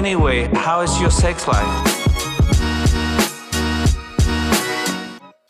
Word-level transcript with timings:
Anyway, 0.00 0.50
how 0.54 0.82
is 0.82 0.98
your 0.98 1.10
sex 1.10 1.46
life? 1.46 1.66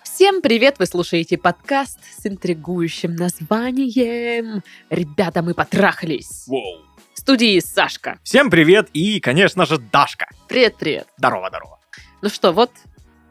Всем 0.02 0.42
привет! 0.42 0.80
Вы 0.80 0.86
слушаете 0.86 1.38
подкаст 1.38 2.00
с 2.20 2.26
интригующим 2.26 3.14
названием 3.14 4.64
«Ребята, 4.90 5.42
мы 5.42 5.54
потрахались». 5.54 6.48
Воу. 6.48 6.82
В 7.14 7.18
студии 7.20 7.60
Сашка. 7.60 8.18
Всем 8.24 8.50
привет 8.50 8.88
и, 8.92 9.20
конечно 9.20 9.66
же, 9.66 9.78
Дашка. 9.78 10.26
Привет-привет. 10.48 11.06
Здорово, 11.16 11.48
здорово. 11.50 11.78
Ну 12.20 12.28
что, 12.28 12.50
вот 12.50 12.72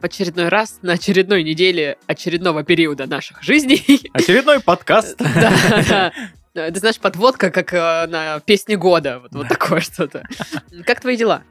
в 0.00 0.04
очередной 0.06 0.48
раз 0.48 0.78
на 0.80 0.94
очередной 0.94 1.42
неделе 1.42 1.98
очередного 2.06 2.64
периода 2.64 3.06
наших 3.06 3.42
жизней. 3.42 4.08
Очередной 4.14 4.60
подкаст. 4.60 5.20
Да, 5.34 5.52
да. 5.86 6.12
Ты 6.52 6.74
знаешь, 6.74 6.98
подводка, 6.98 7.50
как 7.50 7.72
э, 7.72 8.06
на 8.08 8.40
песне 8.40 8.76
года. 8.76 9.20
Вот, 9.20 9.32
вот 9.32 9.48
такое 9.48 9.80
что-то. 9.80 10.24
Как 10.84 11.00
твои 11.00 11.16
дела? 11.16 11.42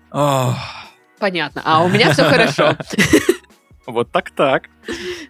Понятно. 1.20 1.62
А 1.64 1.84
у 1.84 1.88
меня 1.88 2.12
все 2.12 2.24
хорошо. 2.30 2.78
Вот 3.86 4.12
так-так. 4.12 4.64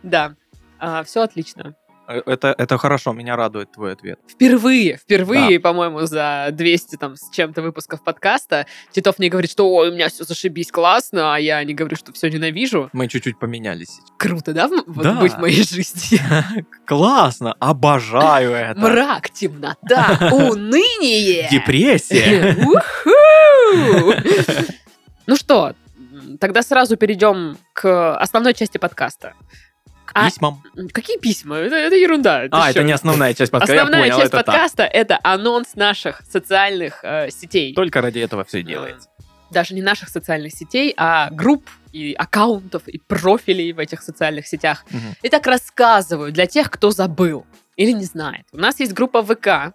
Да. 0.02 0.34
Все 1.06 1.22
отлично. 1.22 1.76
Э, 2.10 2.22
Это, 2.26 2.56
это 2.58 2.78
хорошо, 2.78 3.14
меня 3.14 3.36
радует 3.36 3.72
твой 3.72 3.94
ответ. 3.94 4.20
Впервые, 4.28 4.98
впервые, 4.98 5.60
по-моему, 5.60 6.02
за 6.08 6.50
200 6.52 6.96
там 6.96 7.16
с 7.16 7.30
чем-то 7.30 7.62
выпусков 7.62 8.04
подкаста 8.04 8.66
Титов 8.92 9.20
мне 9.20 9.30
говорит, 9.30 9.52
что 9.52 9.70
ой, 9.72 9.90
у 9.90 9.94
меня 9.94 10.10
все 10.10 10.24
зашибись 10.24 10.72
классно, 10.72 11.36
а 11.36 11.38
я 11.40 11.64
не 11.64 11.74
говорю, 11.76 11.96
что 11.96 12.12
все 12.12 12.30
ненавижу. 12.30 12.90
Мы 12.94 13.08
чуть-чуть 13.08 13.38
поменялись. 13.38 14.00
Круто, 14.18 14.54
да, 14.54 14.68
вот 14.68 14.86
Да. 14.88 15.14
быть 15.14 15.34
в 15.34 15.38
моей 15.40 15.64
жизни? 15.64 16.20
Классно, 16.86 17.54
обожаю 17.60 18.52
это. 18.52 18.80
Мрак, 18.80 19.30
темнота, 19.30 20.18
уныние. 20.32 21.48
Депрессия. 21.52 22.58
Ну 25.28 25.36
что, 25.36 25.74
тогда 26.40 26.64
сразу 26.64 26.98
перейдем 26.98 27.58
к 27.74 28.16
основной 28.18 28.56
части 28.56 28.80
подкаста. 28.80 29.34
К 30.10 30.12
А- 30.16 30.26
письмам. 30.30 30.64
Какие 30.92 31.18
письма? 31.20 31.58
Это, 31.58 31.76
это 31.76 31.96
ерунда. 31.96 32.42
Ты 32.44 32.50
А, 32.52 32.70
это 32.70 32.80
чё? 32.80 32.86
не 32.86 32.92
основная 32.92 33.34
часть 33.34 33.52
подкаста, 33.52 33.74
Основная 33.76 34.02
понял, 34.04 34.16
часть 34.18 34.28
это 34.34 34.38
так. 34.38 34.46
подкаста 34.48 34.84
это 34.84 35.20
анонс 35.24 35.76
наших 35.76 36.22
социальных 36.30 37.00
э, 37.04 37.30
сетей. 37.32 37.74
Только 37.76 38.02
ради 38.02 38.20
этого 38.20 38.44
все 38.44 38.64
делается. 38.64 39.08
Даже 39.52 39.74
не 39.76 39.82
наших 39.82 40.10
социальных 40.10 40.54
сетей, 40.54 40.94
а 40.98 41.30
групп 41.32 41.70
и 41.92 42.14
аккаунтов 42.14 42.88
и 42.88 43.00
профилей 43.00 43.72
в 43.72 43.80
этих 43.80 44.02
социальных 44.02 44.48
сетях. 44.48 44.86
Мгм. 44.90 45.16
И 45.24 45.30
так 45.30 45.46
рассказываю 45.48 46.32
для 46.32 46.46
тех, 46.48 46.70
кто 46.72 46.92
забыл 46.92 47.46
или 47.76 47.92
не 47.92 48.06
знает. 48.06 48.46
У 48.52 48.58
нас 48.58 48.80
есть 48.80 48.94
группа 48.94 49.24
ВК, 49.24 49.74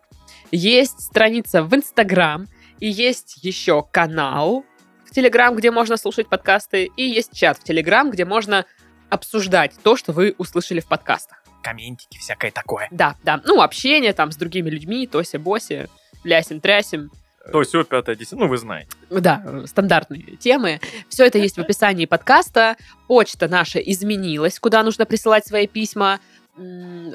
есть 0.51 1.01
страница 1.01 1.63
в 1.63 1.75
Инстаграм, 1.75 2.47
и 2.81 2.89
есть 2.89 3.39
еще 3.45 3.85
канал 3.91 4.65
в 5.07 5.11
Телеграм, 5.11 5.55
где 5.57 5.71
можно 5.71 5.97
слушать 5.97 6.29
подкасты, 6.29 6.91
и 6.97 7.05
есть 7.05 7.33
чат 7.33 7.59
в 7.59 7.65
Телеграм, 7.65 8.11
где 8.11 8.25
можно 8.25 8.67
обсуждать 9.11 9.73
то, 9.83 9.97
что 9.97 10.13
вы 10.13 10.35
услышали 10.39 10.81
в 10.81 10.87
подкастах. 10.87 11.43
Комментики, 11.63 12.19
всякое 12.19 12.51
такое. 12.51 12.89
Да, 12.91 13.17
да. 13.25 13.41
Ну, 13.45 13.63
общение 13.63 14.13
там 14.13 14.33
с 14.33 14.37
другими 14.37 14.69
людьми, 14.69 15.07
тося-бося, 15.07 15.89
лясим-трясим. 16.25 17.11
То 17.53 17.63
все, 17.63 17.85
пятое, 17.85 18.17
десятое, 18.17 18.41
ну 18.41 18.49
вы 18.49 18.57
знаете. 18.57 18.91
Да, 19.11 19.43
э, 19.45 19.65
стандартные 19.67 20.37
темы. 20.37 20.81
Все 21.09 21.27
это 21.27 21.39
есть 21.39 21.57
в 21.57 21.61
описании 21.61 22.07
подкаста. 22.07 22.77
Почта 23.07 23.49
наша 23.49 23.79
изменилась, 23.79 24.59
куда 24.59 24.83
нужно 24.83 25.05
присылать 25.05 25.47
свои 25.47 25.67
письма. 25.67 26.21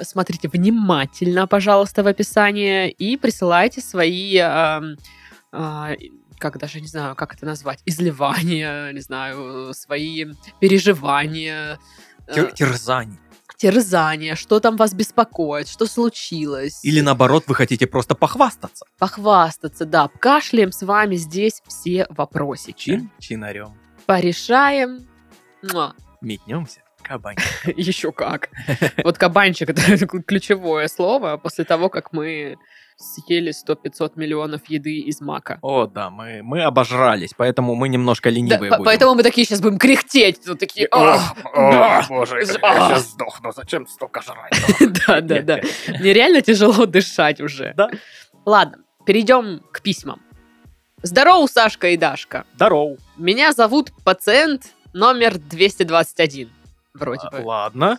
Смотрите 0.01 0.47
внимательно, 0.47 1.47
пожалуйста, 1.47 2.03
в 2.03 2.07
описании 2.07 2.89
и 2.89 3.17
присылайте 3.17 3.81
свои, 3.81 4.37
ам, 4.37 4.97
а, 5.51 5.93
как 6.39 6.57
даже 6.57 6.81
не 6.81 6.87
знаю, 6.87 7.15
как 7.15 7.35
это 7.35 7.45
назвать, 7.45 7.81
изливания, 7.85 8.91
не 8.93 9.01
знаю, 9.01 9.73
свои 9.73 10.25
переживания, 10.59 11.79
э, 12.27 12.33
Тер- 12.33 12.53
Терзание. 12.53 13.19
терзания, 13.57 14.35
что 14.35 14.59
там 14.59 14.77
вас 14.77 14.93
беспокоит, 14.93 15.67
что 15.67 15.85
случилось. 15.85 16.83
Или 16.83 17.01
наоборот, 17.01 17.43
вы 17.47 17.55
хотите 17.55 17.85
просто 17.87 18.15
похвастаться. 18.15 18.85
похвастаться, 18.97 19.85
да, 19.85 20.07
кашляем 20.19 20.71
с 20.71 20.81
вами 20.81 21.15
здесь 21.15 21.61
все 21.67 22.07
вопросики. 22.09 22.79
Чин 22.91 23.11
чинарем. 23.19 23.77
Порешаем. 24.05 25.07
Муа. 25.61 25.93
Метнемся. 26.21 26.81
Кабань. 27.03 27.37
Еще 27.65 28.11
как. 28.11 28.49
Вот 29.03 29.17
кабанчик 29.17 29.69
это 29.69 29.97
ключевое 30.27 30.87
слово 30.87 31.37
после 31.37 31.63
того, 31.65 31.89
как 31.89 32.13
мы 32.13 32.57
съели 33.01 33.51
100-500 33.53 34.11
миллионов 34.15 34.61
еды 34.69 34.99
из 34.99 35.21
мака. 35.21 35.57
О, 35.61 35.87
да, 35.87 36.09
мы, 36.09 36.41
мы 36.43 36.63
обожрались, 36.63 37.31
поэтому 37.35 37.73
мы 37.75 37.87
немножко 37.89 38.29
Да, 38.29 38.35
ленивые 38.35 38.69
по- 38.71 38.77
будем. 38.77 38.85
поэтому 38.85 39.15
мы 39.15 39.23
такие 39.23 39.45
сейчас 39.45 39.61
будем 39.61 39.77
кряхтеть. 39.79 40.45
Вот 40.47 40.59
такие, 40.59 40.87
«Ах, 40.91 41.33
О, 41.53 41.71
да». 41.71 42.05
боже, 42.09 42.39
я 42.39 42.45
сейчас 42.45 43.11
сдохну, 43.11 43.51
зачем 43.55 43.87
столько 43.87 44.21
жрать? 44.21 44.51
Да, 45.07 45.21
да, 45.21 45.41
да. 45.41 45.59
Мне 45.99 46.13
реально 46.13 46.41
тяжело 46.41 46.85
дышать 46.85 47.39
уже. 47.39 47.73
Да. 47.77 47.89
Ладно, 48.45 48.79
перейдем 49.05 49.61
к 49.71 49.81
письмам. 49.81 50.21
Здорово, 51.01 51.47
Сашка 51.47 51.87
и 51.89 51.97
Дашка. 51.97 52.43
Здорово. 52.55 52.97
Меня 53.17 53.53
зовут 53.53 53.91
пациент 54.03 54.73
номер 54.91 55.37
221. 55.37 56.49
Вроде 56.93 57.21
А, 57.27 57.31
бы. 57.31 57.45
Ладно. 57.45 57.97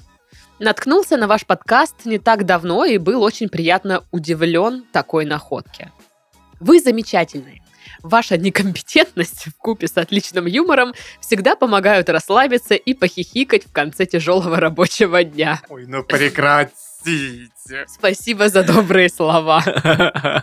Наткнулся 0.58 1.16
на 1.16 1.26
ваш 1.26 1.46
подкаст 1.46 2.04
не 2.04 2.18
так 2.18 2.44
давно 2.44 2.84
и 2.84 2.98
был 2.98 3.22
очень 3.22 3.48
приятно 3.48 4.04
удивлен 4.10 4.84
такой 4.92 5.24
находке. 5.24 5.91
Вы 6.60 6.80
замечательные. 6.80 7.62
Ваша 8.02 8.36
некомпетентность 8.36 9.46
в 9.46 9.56
купе 9.56 9.88
с 9.88 9.96
отличным 9.96 10.46
юмором 10.46 10.94
всегда 11.20 11.56
помогают 11.56 12.08
расслабиться 12.08 12.74
и 12.74 12.94
похихикать 12.94 13.66
в 13.66 13.72
конце 13.72 14.06
тяжелого 14.06 14.56
рабочего 14.58 15.24
дня. 15.24 15.60
Ой, 15.68 15.86
ну 15.86 16.02
прекратите. 16.02 17.50
Спасибо 17.88 18.48
за 18.48 18.62
добрые 18.62 19.08
слова. 19.08 19.62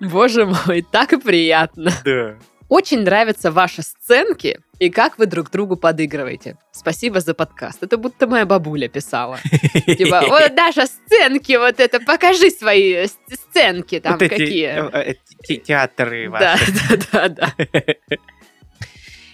Боже 0.00 0.46
мой, 0.46 0.82
так 0.90 1.12
и 1.12 1.18
приятно. 1.18 1.92
Да. 2.04 2.36
Очень 2.68 3.02
нравятся 3.02 3.50
ваши 3.50 3.82
сценки 3.82 4.60
и 4.78 4.90
как 4.90 5.18
вы 5.18 5.26
друг 5.26 5.50
другу 5.50 5.76
подыгрываете. 5.76 6.56
Спасибо 6.70 7.20
за 7.20 7.34
подкаст. 7.34 7.82
Это 7.82 7.96
будто 7.96 8.26
моя 8.26 8.46
бабуля 8.46 8.88
писала. 8.88 9.38
Типа, 9.86 10.22
вот, 10.28 10.54
Даша, 10.54 10.86
сценки, 10.86 11.56
вот 11.56 11.80
это, 11.80 12.00
покажи 12.00 12.50
свои 12.50 12.92
э, 12.92 13.06
сценки 13.28 14.00
там 14.00 14.18
какие. 14.18 14.66
э, 14.68 15.10
э, 15.10 15.14
те- 15.44 15.56
театры 15.56 16.30
Да, 16.30 16.52
ваши. 16.56 16.72
да, 17.12 17.28
да, 17.28 17.28
да. 17.28 17.54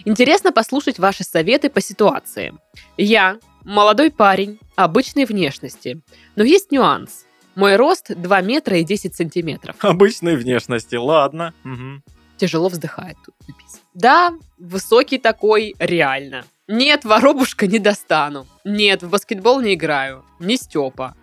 Интересно 0.07 0.53
послушать 0.53 0.99
ваши 0.99 1.25
советы 1.25 1.71
по 1.71 1.81
ситуации. 1.81 2.55
Я 2.97 3.39
молодой 3.65 4.11
парень, 4.11 4.59
обычной 4.77 5.25
внешности, 5.25 6.03
но 6.37 6.45
есть 6.45 6.71
нюанс. 6.71 7.25
Мой 7.55 7.77
рост 7.77 8.11
2 8.15 8.41
метра 8.43 8.79
и 8.79 8.85
10 8.85 9.15
сантиметров. 9.15 9.77
Обычной 9.81 10.37
внешности, 10.37 10.97
ладно. 10.97 11.55
Мгм. 11.63 12.03
Тяжело 12.45 12.69
вздыхает 12.69 13.17
тут 13.25 13.35
написано. 13.49 13.81
Да, 13.95 14.35
высокий 14.59 15.17
такой, 15.17 15.75
реально. 15.79 16.45
Нет, 16.69 17.07
воробушка 17.07 17.67
не 17.67 17.79
достану. 17.79 18.47
Нет, 18.67 19.03
в 19.03 19.09
баскетбол 19.09 19.63
не 19.63 19.73
играю. 19.73 20.27
Не 20.41 20.59
Степа. 20.59 21.17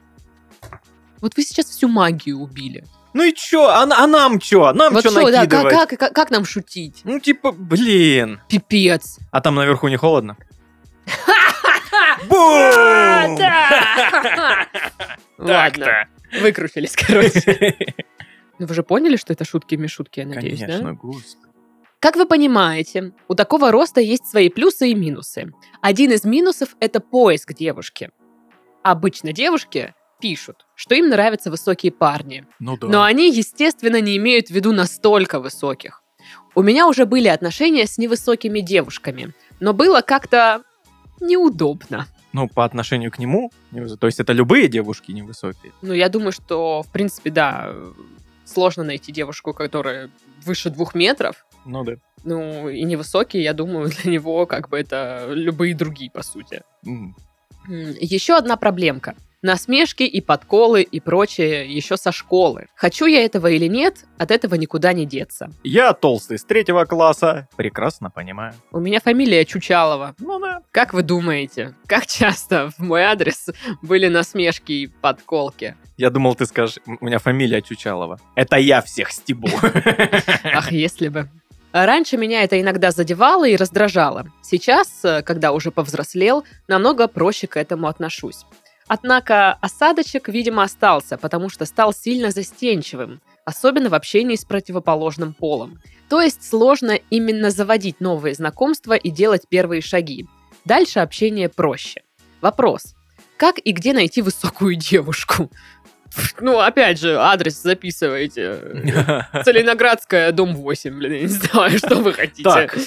Вот 1.19 1.37
вы 1.37 1.43
сейчас 1.43 1.67
всю 1.67 1.87
магию 1.87 2.39
убили. 2.39 2.83
Ну 3.13 3.21
и 3.21 3.33
чё? 3.35 3.67
А, 3.67 3.83
а 3.83 4.07
нам 4.07 4.39
чё? 4.39 4.73
Нам 4.73 4.93
вот 4.95 5.03
чё 5.03 5.11
что, 5.11 5.29
да, 5.29 5.45
как, 5.45 5.51
накидывать? 5.51 5.89
как, 5.89 5.99
как, 5.99 6.13
как 6.13 6.31
нам 6.31 6.43
шутить? 6.43 7.01
Ну 7.03 7.19
типа, 7.19 7.51
блин. 7.51 8.41
Пипец. 8.49 9.19
А 9.29 9.41
там 9.41 9.53
наверху 9.53 9.87
не 9.87 9.97
холодно? 9.97 10.37
А, 11.93 12.17
Бум! 13.27 13.35
да! 13.37 14.67
Ладно, 15.37 15.85
Так-то. 15.85 16.07
выкрутились, 16.41 16.95
короче. 16.95 17.75
Ну, 18.61 18.67
вы 18.67 18.75
же 18.75 18.83
поняли, 18.83 19.15
что 19.15 19.33
это 19.33 19.43
шутки 19.43 19.73
шутки, 19.87 20.19
я 20.19 20.27
надеюсь, 20.27 20.59
да? 20.59 20.67
Конечно, 20.67 20.93
господи. 20.93 21.47
Как 21.99 22.15
вы 22.15 22.27
понимаете, 22.27 23.11
у 23.27 23.33
такого 23.33 23.71
роста 23.71 24.01
есть 24.01 24.27
свои 24.27 24.49
плюсы 24.49 24.89
и 24.91 24.93
минусы. 24.93 25.51
Один 25.81 26.11
из 26.11 26.25
минусов– 26.25 26.75
это 26.79 26.99
поиск 26.99 27.53
девушки. 27.55 28.11
Обычно 28.83 29.33
девушки 29.33 29.95
пишут, 30.19 30.67
что 30.75 30.93
им 30.93 31.09
нравятся 31.09 31.49
высокие 31.49 31.91
парни, 31.91 32.45
Ну 32.59 32.77
да. 32.77 32.87
но 32.87 33.01
они, 33.01 33.31
естественно, 33.31 33.99
не 33.99 34.15
имеют 34.17 34.49
в 34.49 34.51
виду 34.51 34.71
настолько 34.73 35.39
высоких. 35.39 36.03
У 36.53 36.61
меня 36.61 36.87
уже 36.87 37.07
были 37.07 37.29
отношения 37.29 37.87
с 37.87 37.97
невысокими 37.97 38.59
девушками, 38.59 39.33
но 39.59 39.73
было 39.73 40.01
как-то 40.01 40.61
неудобно. 41.19 42.05
Ну, 42.33 42.47
по 42.47 42.63
отношению 42.63 43.11
к 43.11 43.17
нему, 43.17 43.51
не- 43.71 43.97
то 43.97 44.05
есть 44.07 44.19
это 44.19 44.33
любые 44.33 44.67
девушки 44.67 45.11
невысокие. 45.11 45.71
Ну, 45.81 45.93
я 45.93 46.09
думаю, 46.09 46.31
что, 46.31 46.83
в 46.83 46.91
принципе, 46.91 47.29
да, 47.31 47.73
сложно 48.51 48.83
найти 48.83 49.11
девушку, 49.11 49.53
которая 49.53 50.09
выше 50.45 50.69
двух 50.69 50.95
метров, 50.95 51.45
Ну 51.65 51.83
да. 51.83 51.93
ну, 52.23 52.69
и 52.69 52.83
невысокие, 52.83 53.43
я 53.43 53.53
думаю, 53.53 53.89
для 54.03 54.11
него 54.11 54.45
как 54.45 54.69
бы 54.69 54.79
это 54.79 55.27
любые 55.31 55.73
другие, 55.75 56.11
по 56.11 56.23
сути. 56.23 56.61
М, 56.85 57.15
Еще 57.67 58.35
одна 58.35 58.57
проблемка. 58.57 59.15
Насмешки 59.43 60.03
и 60.03 60.21
подколы 60.21 60.83
и 60.83 60.99
прочее 60.99 61.65
еще 61.65 61.97
со 61.97 62.11
школы. 62.11 62.67
Хочу 62.75 63.07
я 63.07 63.25
этого 63.25 63.47
или 63.47 63.65
нет, 63.65 64.05
от 64.19 64.29
этого 64.29 64.53
никуда 64.53 64.93
не 64.93 65.07
деться. 65.07 65.49
Я 65.63 65.93
толстый 65.93 66.37
с 66.37 66.43
третьего 66.43 66.85
класса. 66.85 67.47
Прекрасно 67.55 68.11
понимаю. 68.11 68.53
У 68.71 68.79
меня 68.79 68.99
фамилия 68.99 69.43
Чучалова. 69.43 70.13
Ну 70.19 70.39
да. 70.39 70.61
Как 70.69 70.93
вы 70.93 71.01
думаете, 71.01 71.73
как 71.87 72.05
часто 72.05 72.69
в 72.77 72.79
мой 72.79 73.01
адрес 73.01 73.49
были 73.81 74.09
насмешки 74.09 74.71
и 74.73 74.87
подколки? 74.87 75.75
Я 75.97 76.11
думал, 76.11 76.35
ты 76.35 76.45
скажешь, 76.45 76.77
у 76.85 77.03
меня 77.03 77.17
фамилия 77.17 77.63
Чучалова. 77.63 78.19
Это 78.35 78.57
я 78.57 78.83
всех 78.83 79.11
стебу. 79.11 79.47
Ах, 80.43 80.71
если 80.71 81.07
бы. 81.07 81.29
Раньше 81.71 82.17
меня 82.17 82.43
это 82.43 82.61
иногда 82.61 82.91
задевало 82.91 83.47
и 83.47 83.55
раздражало. 83.55 84.27
Сейчас, 84.43 85.03
э, 85.03 85.23
когда 85.23 85.51
уже 85.51 85.71
повзрослел, 85.71 86.43
намного 86.67 87.07
проще 87.07 87.47
к 87.47 87.57
этому 87.57 87.87
отношусь. 87.87 88.45
Однако 88.87 89.53
осадочек, 89.53 90.27
видимо, 90.27 90.63
остался, 90.63 91.17
потому 91.17 91.49
что 91.49 91.65
стал 91.65 91.93
сильно 91.93 92.31
застенчивым, 92.31 93.21
особенно 93.45 93.89
в 93.89 93.93
общении 93.93 94.35
с 94.35 94.45
противоположным 94.45 95.33
полом. 95.33 95.79
То 96.09 96.21
есть 96.21 96.47
сложно 96.47 96.99
именно 97.09 97.51
заводить 97.51 98.01
новые 98.01 98.35
знакомства 98.35 98.93
и 98.93 99.09
делать 99.09 99.43
первые 99.49 99.81
шаги. 99.81 100.27
Дальше 100.65 100.99
общение 100.99 101.49
проще. 101.49 102.01
Вопрос. 102.41 102.95
Как 103.37 103.57
и 103.57 103.71
где 103.71 103.93
найти 103.93 104.21
высокую 104.21 104.75
девушку? 104.75 105.49
Ну, 106.39 106.59
опять 106.59 106.99
же, 106.99 107.17
адрес 107.17 107.61
записывайте. 107.61 108.59
Целиноградская, 109.45 110.31
дом 110.31 110.55
8, 110.55 110.97
блин, 110.97 111.13
я 111.13 111.21
не 111.21 111.27
знаю, 111.27 111.77
что 111.77 111.95
вы 111.95 112.13
хотите. 112.13 112.43
Так, 112.43 112.77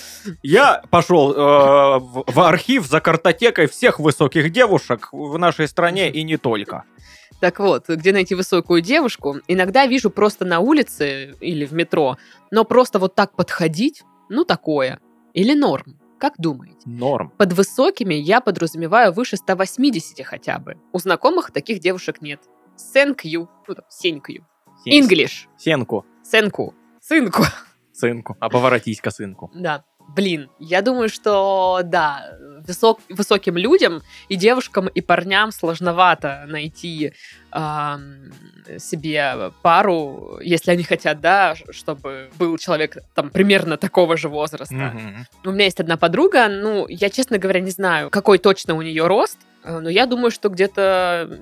я 0.43 0.83
пошел 0.91 1.33
э, 1.33 1.99
в, 1.99 2.25
в 2.27 2.41
архив 2.41 2.87
за 2.87 3.01
картотекой 3.01 3.67
всех 3.67 3.99
высоких 3.99 4.51
девушек 4.51 5.09
в 5.13 5.39
нашей 5.39 5.69
стране 5.69 6.11
и 6.11 6.23
не 6.23 6.37
только. 6.37 6.85
Так 7.41 7.61
вот, 7.61 7.89
где 7.89 8.13
найти 8.13 8.35
высокую 8.35 8.81
девушку? 8.81 9.41
Иногда 9.49 9.87
вижу 9.87 10.11
просто 10.11 10.45
на 10.45 10.61
улице 10.61 11.35
или 11.41 11.65
в 11.65 11.73
метро, 11.73 12.17
но 12.51 12.65
просто 12.65 12.99
вот 12.99 13.15
так 13.15 13.37
подходить, 13.37 14.03
ну 14.29 14.45
такое. 14.45 14.99
Или 15.35 15.55
норм. 15.55 15.99
Как 16.19 16.35
думаете? 16.39 16.79
Норм. 16.87 17.33
Под 17.37 17.53
высокими 17.53 18.15
я 18.15 18.41
подразумеваю 18.41 19.13
выше 19.13 19.37
180 19.37 20.25
хотя 20.25 20.59
бы. 20.59 20.77
У 20.93 20.99
знакомых 20.99 21.51
таких 21.51 21.81
девушек 21.81 22.23
нет. 22.23 22.41
Сенкью, 22.77 23.49
ну 23.67 23.75
там, 23.75 23.85
сенькью. 23.89 24.47
English. 24.87 25.47
Сенку. 25.57 26.05
Сенку. 26.23 26.75
Сынку. 27.01 27.43
Сынку. 27.93 28.37
А 28.41 28.49
поворотись-ка 28.49 29.11
сынку. 29.11 29.51
Да. 29.55 29.85
Блин, 30.15 30.51
я 30.59 30.83
думаю, 30.83 31.09
что 31.09 31.81
да, 31.83 32.37
высок, 32.67 33.01
высоким 33.09 33.57
людям 33.57 34.03
и 34.29 34.37
девушкам, 34.37 34.89
и 34.89 35.01
парням 35.01 35.51
сложновато 35.51 36.45
найти 36.47 37.13
эм, 37.53 38.33
себе 38.79 39.53
пару, 39.63 40.39
если 40.43 40.73
они 40.73 40.83
хотят, 40.83 41.21
да, 41.21 41.55
чтобы 41.71 42.31
был 42.39 42.59
человек 42.59 42.99
там 43.15 43.31
примерно 43.31 43.77
такого 43.77 44.17
же 44.17 44.29
возраста. 44.29 44.75
Мгм. 44.75 45.27
У 45.45 45.51
меня 45.53 45.65
есть 45.65 45.81
одна 45.81 45.97
подруга, 45.97 46.49
ну, 46.49 46.87
я, 46.89 47.09
честно 47.09 47.39
говоря, 47.39 47.61
не 47.61 47.71
знаю, 47.71 48.11
какой 48.11 48.39
точно 48.39 48.75
у 48.75 48.83
нее 48.83 49.07
рост, 49.07 49.39
э, 49.65 49.79
но 49.79 49.89
я 49.89 50.07
думаю, 50.07 50.31
что 50.31 50.51
где-то 50.51 51.41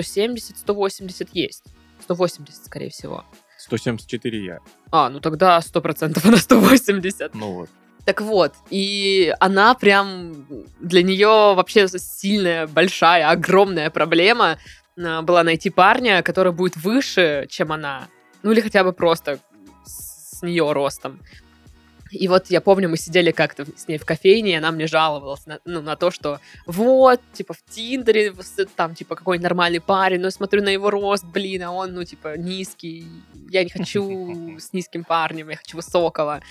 170-180 0.00 1.28
есть. 1.32 1.64
180, 2.02 2.64
скорее 2.66 2.90
всего. 2.90 3.24
174 3.58 4.44
я. 4.44 4.58
А, 4.90 5.08
ну 5.08 5.20
тогда 5.20 5.58
100% 5.58 6.20
она 6.24 6.36
180. 6.36 7.34
Ну 7.34 7.52
вот. 7.52 7.70
Так 8.04 8.20
вот, 8.20 8.54
и 8.70 9.32
она 9.38 9.74
прям 9.74 10.46
для 10.80 11.04
нее 11.04 11.54
вообще 11.54 11.86
сильная, 11.86 12.66
большая, 12.66 13.30
огромная 13.30 13.90
проблема 13.90 14.58
а, 14.98 15.22
была 15.22 15.44
найти 15.44 15.70
парня, 15.70 16.22
который 16.22 16.52
будет 16.52 16.76
выше, 16.76 17.46
чем 17.48 17.70
она. 17.70 18.08
Ну 18.42 18.50
или 18.50 18.60
хотя 18.60 18.82
бы 18.82 18.92
просто 18.92 19.38
с 19.84 20.42
нее 20.42 20.72
ростом. 20.72 21.20
И 22.12 22.28
вот 22.28 22.50
я 22.50 22.60
помню, 22.60 22.88
мы 22.88 22.96
сидели 22.96 23.30
как-то 23.30 23.66
с 23.76 23.88
ней 23.88 23.98
в 23.98 24.04
кофейне, 24.04 24.52
и 24.52 24.54
она 24.54 24.70
мне 24.70 24.86
жаловалась 24.86 25.46
на, 25.46 25.60
ну, 25.64 25.80
на 25.80 25.96
то, 25.96 26.10
что 26.10 26.40
вот, 26.66 27.20
типа, 27.32 27.54
в 27.54 27.62
Тиндере 27.74 28.34
там, 28.76 28.94
типа, 28.94 29.16
какой 29.16 29.38
нормальный 29.38 29.80
парень, 29.80 30.20
но 30.20 30.26
я 30.26 30.30
смотрю 30.30 30.62
на 30.62 30.68
его 30.68 30.90
рост, 30.90 31.24
блин, 31.24 31.62
а 31.62 31.72
он, 31.72 31.94
ну, 31.94 32.04
типа, 32.04 32.36
низкий. 32.36 33.06
Я 33.50 33.64
не 33.64 33.70
хочу 33.70 34.56
с 34.58 34.72
низким 34.72 35.04
парнем, 35.04 35.48
я 35.48 35.56
хочу 35.56 35.76
высокого. 35.76 36.42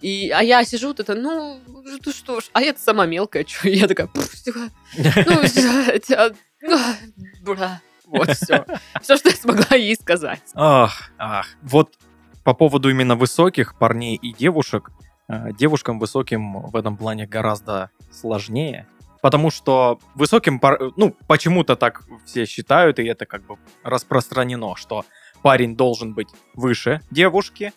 И, 0.00 0.30
а 0.30 0.42
я 0.42 0.64
сижу, 0.64 0.92
это, 0.92 1.14
ну, 1.14 1.60
ну 1.66 2.12
что 2.12 2.40
ж, 2.40 2.44
а 2.52 2.62
я 2.62 2.74
сама 2.76 3.06
мелкая, 3.06 3.46
что? 3.46 3.68
Я 3.82 3.86
такая, 3.86 4.08
«Пф, 4.08 4.42
типа, 4.42 4.70
ну, 4.96 6.76
а, 6.76 6.96
бра». 7.40 7.80
вот 8.06 8.30
все. 8.36 8.64
Все, 9.00 9.16
что 9.16 9.28
я 9.30 9.36
смогла 9.36 9.76
ей 9.76 9.94
сказать. 9.94 10.42
Ах, 10.54 11.10
ах. 11.18 11.46
Вот 11.62 11.94
по 12.44 12.54
поводу 12.54 12.90
именно 12.90 13.16
высоких 13.16 13.78
парней 13.78 14.16
и 14.16 14.32
девушек, 14.32 14.90
э, 15.28 15.52
девушкам 15.52 15.98
высоким 15.98 16.62
в 16.62 16.76
этом 16.76 16.96
плане 16.96 17.26
гораздо 17.26 17.90
сложнее. 18.10 18.86
Потому 19.20 19.50
что 19.50 20.00
высоким, 20.14 20.58
пар- 20.58 20.80
ну, 20.96 21.14
почему-то 21.28 21.76
так 21.76 22.02
все 22.26 22.44
считают, 22.44 22.98
и 22.98 23.04
это 23.04 23.24
как 23.24 23.46
бы 23.46 23.56
распространено, 23.84 24.74
что 24.76 25.04
парень 25.42 25.76
должен 25.76 26.12
быть 26.14 26.28
выше 26.54 27.00
девушки, 27.10 27.72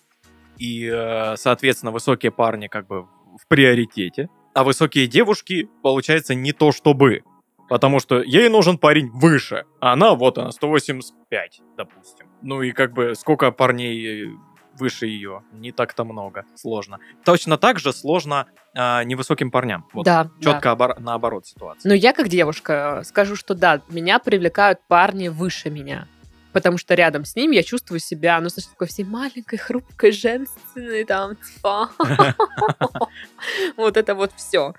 и, 0.57 0.89
э, 0.91 1.35
соответственно, 1.37 1.91
высокие 1.91 2.31
парни 2.31 2.67
как 2.67 2.87
бы 2.87 3.03
в 3.03 3.47
приоритете, 3.47 4.29
а 4.53 4.63
высокие 4.63 5.05
девушки, 5.05 5.69
получается, 5.83 6.33
не 6.33 6.53
то 6.53 6.71
чтобы. 6.71 7.23
Потому 7.67 7.99
что 7.99 8.21
ей 8.21 8.47
нужен 8.47 8.77
парень 8.77 9.09
выше, 9.09 9.65
а 9.79 9.93
она, 9.93 10.13
вот 10.15 10.37
она, 10.37 10.51
185, 10.51 11.61
допустим. 11.77 12.27
Ну 12.41 12.61
и 12.61 12.71
как 12.71 12.93
бы 12.93 13.15
сколько 13.15 13.51
парней 13.51 14.29
выше 14.75 15.07
ее? 15.07 15.43
Не 15.51 15.71
так-то 15.71 16.03
много. 16.03 16.45
Сложно. 16.55 16.99
Точно 17.23 17.57
так 17.57 17.79
же 17.79 17.93
сложно 17.93 18.47
а, 18.73 19.03
невысоким 19.03 19.51
парням. 19.51 19.85
Вот 19.93 20.05
да, 20.05 20.25
да. 20.25 20.31
четко 20.39 20.95
наоборот 20.99 21.45
ситуация. 21.45 21.89
Но 21.89 21.95
я 21.95 22.13
как 22.13 22.27
девушка 22.27 23.01
скажу, 23.05 23.35
что 23.35 23.55
да, 23.55 23.81
меня 23.89 24.19
привлекают 24.19 24.79
парни 24.87 25.29
выше 25.29 25.69
меня. 25.69 26.07
Потому 26.51 26.77
что 26.77 26.93
рядом 26.93 27.25
с 27.25 27.35
ним 27.35 27.51
я 27.51 27.63
чувствую 27.63 27.99
себя, 27.99 28.39
ну, 28.39 28.47
знаешь, 28.47 28.67
такой 28.67 28.87
всей 28.87 29.03
маленькой, 29.03 29.57
хрупкой, 29.57 30.11
женственной, 30.11 31.03
там, 31.03 31.35
типа. 31.35 31.89
Вот 33.75 33.97
это 33.97 34.15
вот 34.15 34.31
все. 34.37 34.73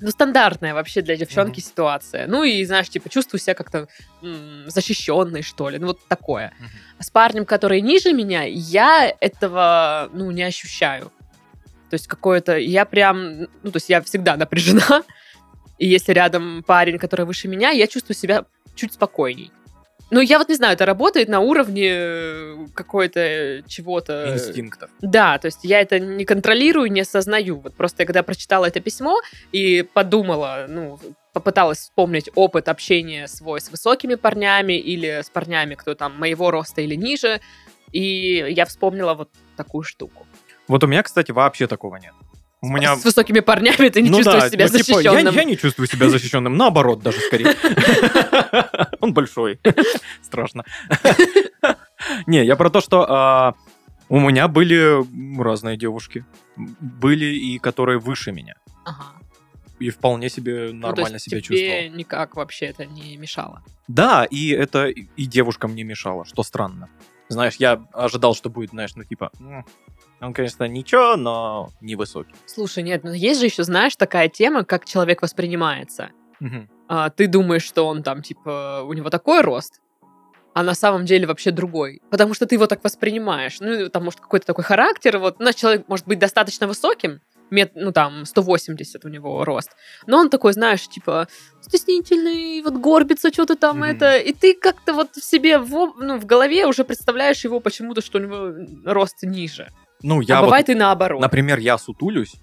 Ну, 0.00 0.10
стандартная 0.10 0.74
вообще 0.74 1.02
для 1.02 1.16
девчонки 1.16 1.58
ситуация. 1.60 2.28
Ну, 2.28 2.44
и, 2.44 2.64
знаешь, 2.64 2.88
типа, 2.88 3.08
чувствую 3.08 3.40
себя 3.40 3.54
как-то 3.54 3.88
защищенной, 4.66 5.42
что 5.42 5.68
ли. 5.70 5.78
Ну, 5.78 5.88
вот 5.88 6.06
такое. 6.06 6.52
А 6.98 7.02
с 7.02 7.10
парнем, 7.10 7.44
который 7.44 7.80
ниже 7.80 8.12
меня, 8.12 8.44
я 8.44 9.12
этого, 9.20 10.08
ну, 10.12 10.30
не 10.30 10.42
ощущаю. 10.42 11.12
То 11.90 11.94
есть 11.94 12.06
какое-то... 12.06 12.56
Я 12.56 12.84
прям... 12.84 13.40
Ну, 13.40 13.72
то 13.72 13.76
есть 13.76 13.88
я 13.88 14.00
всегда 14.02 14.36
напряжена. 14.36 15.02
И 15.78 15.86
если 15.86 16.12
рядом 16.12 16.62
парень, 16.64 16.98
который 16.98 17.26
выше 17.26 17.48
меня, 17.48 17.70
я 17.70 17.86
чувствую 17.86 18.16
себя 18.16 18.44
чуть 18.74 18.92
спокойней. 18.92 19.50
Ну, 20.10 20.20
я 20.20 20.38
вот 20.38 20.48
не 20.48 20.54
знаю, 20.54 20.72
это 20.72 20.86
работает 20.86 21.28
на 21.28 21.40
уровне 21.40 21.90
э, 21.90 22.66
какой-то 22.74 23.62
чего-то... 23.66 24.32
Инстинктов. 24.32 24.90
Да, 25.02 25.38
то 25.38 25.46
есть 25.46 25.60
я 25.64 25.80
это 25.80 26.00
не 26.00 26.24
контролирую, 26.24 26.90
не 26.90 27.00
осознаю. 27.00 27.60
Вот 27.60 27.74
просто 27.74 28.02
я 28.02 28.06
когда 28.06 28.22
прочитала 28.22 28.66
это 28.66 28.80
письмо 28.80 29.20
и 29.52 29.82
подумала, 29.82 30.66
ну, 30.68 30.98
попыталась 31.34 31.78
вспомнить 31.78 32.30
опыт 32.34 32.68
общения 32.68 33.28
свой 33.28 33.60
с 33.60 33.70
высокими 33.70 34.14
парнями 34.14 34.78
или 34.78 35.20
с 35.22 35.28
парнями, 35.28 35.74
кто 35.74 35.94
там 35.94 36.18
моего 36.18 36.50
роста 36.50 36.80
или 36.80 36.94
ниже, 36.94 37.40
и 37.92 38.46
я 38.48 38.64
вспомнила 38.64 39.14
вот 39.14 39.30
такую 39.56 39.82
штуку. 39.82 40.26
Вот 40.68 40.84
у 40.84 40.86
меня, 40.86 41.02
кстати, 41.02 41.32
вообще 41.32 41.66
такого 41.66 41.96
нет. 41.96 42.12
У 42.60 42.68
меня... 42.68 42.96
С 42.96 43.04
высокими 43.04 43.40
парнями 43.40 43.88
ты 43.88 44.02
не 44.02 44.10
Ну 44.10 44.16
чувствуешь 44.18 44.42
да, 44.44 44.50
себя 44.50 44.66
ну, 44.70 44.78
типа, 44.78 44.98
я- 45.00 45.10
защищенным. 45.12 45.34
я, 45.34 45.44
не 45.44 45.56
чувствую 45.56 45.86
себя 45.86 46.08
защищенным, 46.08 46.56
наоборот, 46.56 47.02
даже 47.02 47.20
скорее. 47.20 47.54
Он 49.00 49.12
большой. 49.14 49.60
Страшно. 50.22 50.64
Не, 52.26 52.44
я 52.44 52.56
про 52.56 52.70
то, 52.70 52.80
что 52.80 53.06
а, 53.08 53.54
у 54.08 54.18
меня 54.20 54.48
были 54.48 55.04
разные 55.42 55.76
девушки. 55.76 56.24
Были 56.56 57.26
и 57.26 57.58
которые 57.58 57.98
выше 57.98 58.32
меня. 58.32 58.54
И 59.78 59.90
вполне 59.90 60.28
себе 60.28 60.70
Ну, 60.72 60.88
нормально 60.88 61.20
себя 61.20 61.40
тебе 61.40 61.42
чувствовал. 61.42 61.96
никак 61.96 62.34
вообще 62.36 62.66
это 62.66 62.84
не 62.86 63.16
мешало. 63.16 63.62
Да, 63.86 64.24
и 64.24 64.48
это 64.50 64.88
и 64.88 65.06
и 65.16 65.26
девушкам 65.26 65.74
не 65.76 65.84
мешало, 65.84 66.24
что 66.24 66.42
странно. 66.42 66.88
Знаешь, 67.28 67.56
я 67.56 67.82
ожидал, 67.92 68.34
что 68.34 68.48
будет, 68.50 68.70
знаешь, 68.70 68.94
ну 68.96 69.04
типа, 69.04 69.30
«М, 69.40 69.64
он, 70.20 70.32
конечно, 70.32 70.64
ничего, 70.66 71.16
но 71.16 71.70
невысокий. 71.80 72.34
Слушай, 72.46 72.82
нет, 72.82 73.04
ну 73.04 73.12
есть 73.12 73.38
же 73.40 73.46
еще, 73.46 73.62
знаешь, 73.64 73.94
такая 73.96 74.28
тема, 74.28 74.64
как 74.64 74.84
человек 74.84 75.22
воспринимается. 75.22 76.10
Мгм. 76.40 76.68
а, 76.86 77.10
ты 77.10 77.26
думаешь, 77.26 77.64
что 77.64 77.84
он 77.86 78.02
там, 78.04 78.22
типа, 78.22 78.82
у 78.86 78.92
него 78.92 79.10
такой 79.10 79.40
рост, 79.42 79.80
а 80.54 80.62
на 80.62 80.74
самом 80.74 81.04
деле 81.04 81.26
вообще 81.26 81.50
другой. 81.50 82.00
Потому 82.10 82.32
что 82.32 82.46
ты 82.46 82.54
его 82.54 82.66
так 82.66 82.82
воспринимаешь. 82.84 83.58
Ну, 83.60 83.88
там, 83.88 84.04
может, 84.04 84.20
какой-то 84.20 84.46
такой 84.46 84.64
характер. 84.64 85.18
Вот, 85.18 85.40
ну, 85.40 85.52
человек 85.52 85.86
может 85.88 86.06
быть 86.06 86.18
достаточно 86.18 86.66
высоким, 86.66 87.20
мет, 87.50 87.72
ну, 87.74 87.92
там, 87.92 88.24
180 88.24 89.04
у 89.04 89.08
него 89.08 89.44
рост. 89.44 89.70
Но 90.06 90.18
он 90.18 90.30
такой, 90.30 90.52
знаешь, 90.52 90.86
типа, 90.88 91.28
стеснительный, 91.60 92.62
вот 92.62 92.74
горбится 92.74 93.32
что-то 93.32 93.56
там 93.56 93.76
Мгм. 93.78 93.84
это, 93.84 94.16
и 94.18 94.32
ты 94.32 94.54
как-то 94.54 94.92
вот 94.94 95.14
в 95.16 95.24
себе, 95.24 95.58
в, 95.58 95.94
ну, 95.98 96.18
в 96.18 96.26
голове 96.26 96.66
уже 96.66 96.84
представляешь 96.84 97.44
его 97.44 97.60
почему-то, 97.60 98.00
что 98.00 98.18
у 98.18 98.22
него 98.22 98.66
рост 98.84 99.22
ниже. 99.22 99.68
Ну, 100.02 100.20
я 100.20 100.38
а 100.38 100.40
вот, 100.40 100.46
бывает 100.46 100.68
и 100.68 100.74
наоборот. 100.74 101.20
например, 101.20 101.58
я 101.58 101.78
сутулюсь 101.78 102.34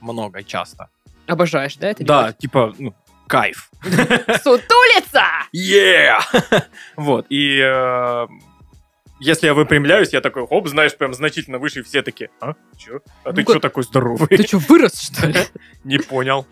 много 0.00 0.40
и 0.40 0.44
часто. 0.44 0.88
Обожаешь, 1.26 1.76
да, 1.76 1.88
это 1.88 2.04
Да, 2.04 2.32
типа, 2.32 2.74
ну, 2.78 2.94
кайф. 3.26 3.70
делать? 3.84 4.42
Сутулица! 4.42 5.24
Yeah! 5.54 6.20
вот, 6.96 7.26
и 7.28 7.58
э, 7.60 8.26
если 9.20 9.46
я 9.46 9.54
выпрямляюсь, 9.54 10.12
я 10.12 10.20
такой, 10.20 10.46
хоп, 10.46 10.68
знаешь, 10.68 10.96
прям 10.96 11.14
значительно 11.14 11.58
выше, 11.58 11.80
и 11.80 11.82
все 11.82 12.02
такие, 12.02 12.30
а, 12.40 12.54
чё? 12.76 13.00
А 13.24 13.32
ты 13.32 13.40
Ну-ка, 13.42 13.54
чё 13.54 13.60
такой 13.60 13.84
здоровый? 13.84 14.28
Ты 14.28 14.42
что, 14.46 14.58
вырос, 14.58 15.00
что 15.00 15.26
ли? 15.26 15.34
Не 15.84 15.98
понял. 15.98 16.46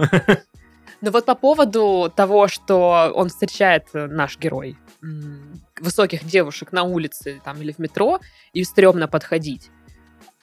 Ну 1.04 1.10
вот 1.10 1.26
по 1.26 1.34
поводу 1.34 2.12
того, 2.14 2.46
что 2.46 3.10
он 3.14 3.28
встречает, 3.28 3.86
э, 3.92 4.06
наш 4.06 4.38
герой, 4.38 4.76
высоких 5.80 6.24
девушек 6.24 6.70
на 6.70 6.84
улице 6.84 7.40
там, 7.44 7.60
или 7.60 7.72
в 7.72 7.78
метро, 7.78 8.20
и 8.52 8.62
стрёмно 8.62 9.08
подходить. 9.08 9.70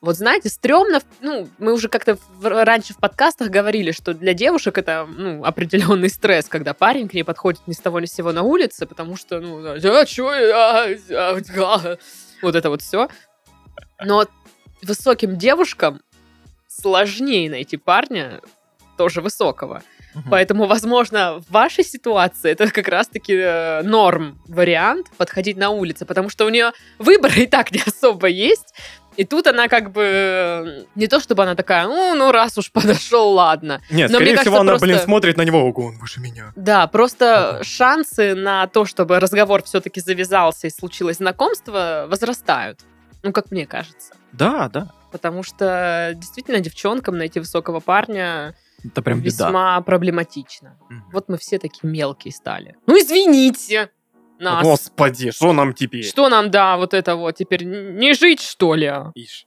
Вот 0.02 0.16
знаете, 0.16 0.50
стрёмно, 0.50 1.02
ну, 1.20 1.50
мы 1.58 1.74
уже 1.74 1.90
как-то 1.90 2.18
раньше 2.42 2.94
в 2.94 2.98
подкастах 2.98 3.50
говорили, 3.50 3.92
что 3.92 4.14
для 4.14 4.34
девушек 4.34 4.78
это, 4.78 5.06
ну, 5.06 5.44
определенный 5.44 6.10
стресс, 6.10 6.48
когда 6.48 6.74
парень 6.74 7.10
к 7.10 7.14
ней 7.14 7.24
подходит 7.24 7.62
ни 7.68 7.74
с 7.74 7.80
того 7.80 8.00
ни 8.00 8.06
с 8.06 8.14
сего 8.14 8.32
на 8.32 8.44
улице, 8.44 8.86
потому 8.86 9.18
что, 9.18 9.42
ну, 9.42 9.62
а, 9.66 10.06
чё, 10.06 10.34
я, 10.34 10.96
а, 11.12 11.38
а», 11.58 11.98
вот 12.42 12.56
это 12.56 12.70
вот 12.70 12.82
все. 12.82 13.10
Но 14.02 14.26
высоким 14.82 15.38
девушкам 15.38 16.02
сложнее 16.68 17.50
найти 17.50 17.76
парня 17.76 18.40
тоже 18.98 19.22
высокого. 19.22 19.84
Поэтому, 20.30 20.66
возможно, 20.66 21.40
в 21.40 21.52
вашей 21.52 21.84
ситуации 21.84 22.52
это 22.52 22.70
как 22.72 22.88
раз-таки 22.88 23.34
э, 23.34 23.82
норм 23.84 24.42
вариант 24.48 25.08
подходить 25.18 25.56
на 25.56 25.70
улице, 25.70 26.06
потому 26.06 26.30
что 26.30 26.46
у 26.46 26.50
нее 26.50 26.72
выбора 26.98 27.36
и 27.36 27.46
так 27.46 27.72
не 27.72 27.82
особо 27.86 28.28
есть. 28.28 28.74
И 29.20 29.26
тут 29.26 29.48
она 29.48 29.68
как 29.68 29.92
бы 29.92 30.02
э, 30.02 30.84
не 30.96 31.08
то 31.08 31.20
чтобы 31.20 31.44
она 31.44 31.54
такая, 31.54 31.86
ну, 31.88 32.16
ну 32.16 32.32
раз 32.32 32.58
уж 32.58 32.72
подошел, 32.72 33.34
ладно. 33.34 33.82
Нет, 33.92 34.10
Но 34.10 34.16
скорее 34.16 34.32
мне 34.32 34.42
всего, 34.42 34.56
кажется, 34.56 34.62
она, 34.62 34.72
просто- 34.72 34.86
блин, 34.88 35.00
смотрит 35.00 35.36
на 35.36 35.42
него, 35.42 35.60
ого, 35.68 35.88
он 35.88 35.98
выше 35.98 36.22
меня. 36.22 36.54
Да, 36.56 36.88
просто 36.88 37.50
Ага. 37.56 37.64
шансы 37.66 38.34
на 38.34 38.66
то, 38.68 38.86
чтобы 38.86 39.20
разговор 39.20 39.62
все-таки 39.64 40.00
завязался 40.00 40.68
и 40.68 40.70
случилось 40.70 41.18
знакомство, 41.18 42.06
возрастают. 42.10 42.80
Ну, 43.22 43.34
как 43.34 43.52
мне 43.52 43.66
кажется. 43.68 44.14
Да, 44.32 44.70
да. 44.70 44.90
Потому 45.12 45.44
что 45.44 46.14
действительно 46.16 46.62
девчонкам 46.62 47.18
найти 47.18 47.42
высокого 47.42 47.82
парня 47.82 48.56
Это 48.86 49.02
прям 49.02 49.20
беда. 49.20 49.48
весьма 49.48 49.82
проблематично. 49.82 50.78
Мгм. 50.90 51.04
Вот 51.12 51.28
мы 51.28 51.38
все 51.38 51.60
такие 51.60 51.92
мелкие 51.92 52.32
стали. 52.34 52.78
Ну, 52.88 52.98
извините 52.98 53.90
нас. 54.40 54.64
Господи, 54.64 55.32
что 55.32 55.54
нам 55.54 55.74
теперь? 55.74 56.04
Что 56.04 56.30
нам, 56.30 56.50
да, 56.50 56.78
вот 56.78 56.94
это 56.94 57.16
вот 57.16 57.36
теперь 57.36 57.64
не 57.64 58.14
жить, 58.14 58.42
что 58.42 58.76
ли? 58.76 58.92
Ишь. 59.16 59.46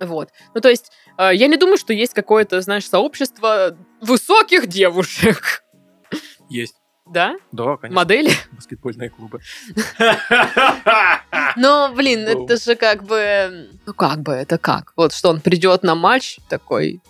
Вот. 0.00 0.30
Ну, 0.54 0.60
то 0.60 0.68
есть, 0.68 0.92
э, 1.18 1.30
я 1.34 1.48
не 1.48 1.56
думаю, 1.56 1.76
что 1.76 1.92
есть 1.92 2.14
какое-то, 2.14 2.60
знаешь, 2.60 2.88
сообщество 2.88 3.76
высоких 4.00 4.68
девушек. 4.68 5.64
Есть. 6.48 6.74
Да? 7.06 7.36
Да, 7.52 7.76
конечно. 7.76 7.96
Модели? 7.96 8.30
Баскетбольные 8.52 9.10
клубы. 9.10 9.40
Но, 11.56 11.90
блин, 11.94 12.20
это 12.28 12.56
же 12.56 12.76
как 12.76 13.04
бы... 13.04 13.70
Ну, 13.86 13.94
как 13.94 14.20
бы, 14.20 14.32
это 14.32 14.58
как? 14.58 14.92
Вот 14.94 15.14
что 15.14 15.30
он 15.30 15.40
придет 15.40 15.82
на 15.82 15.94
матч 15.94 16.38
такой, 16.48 17.00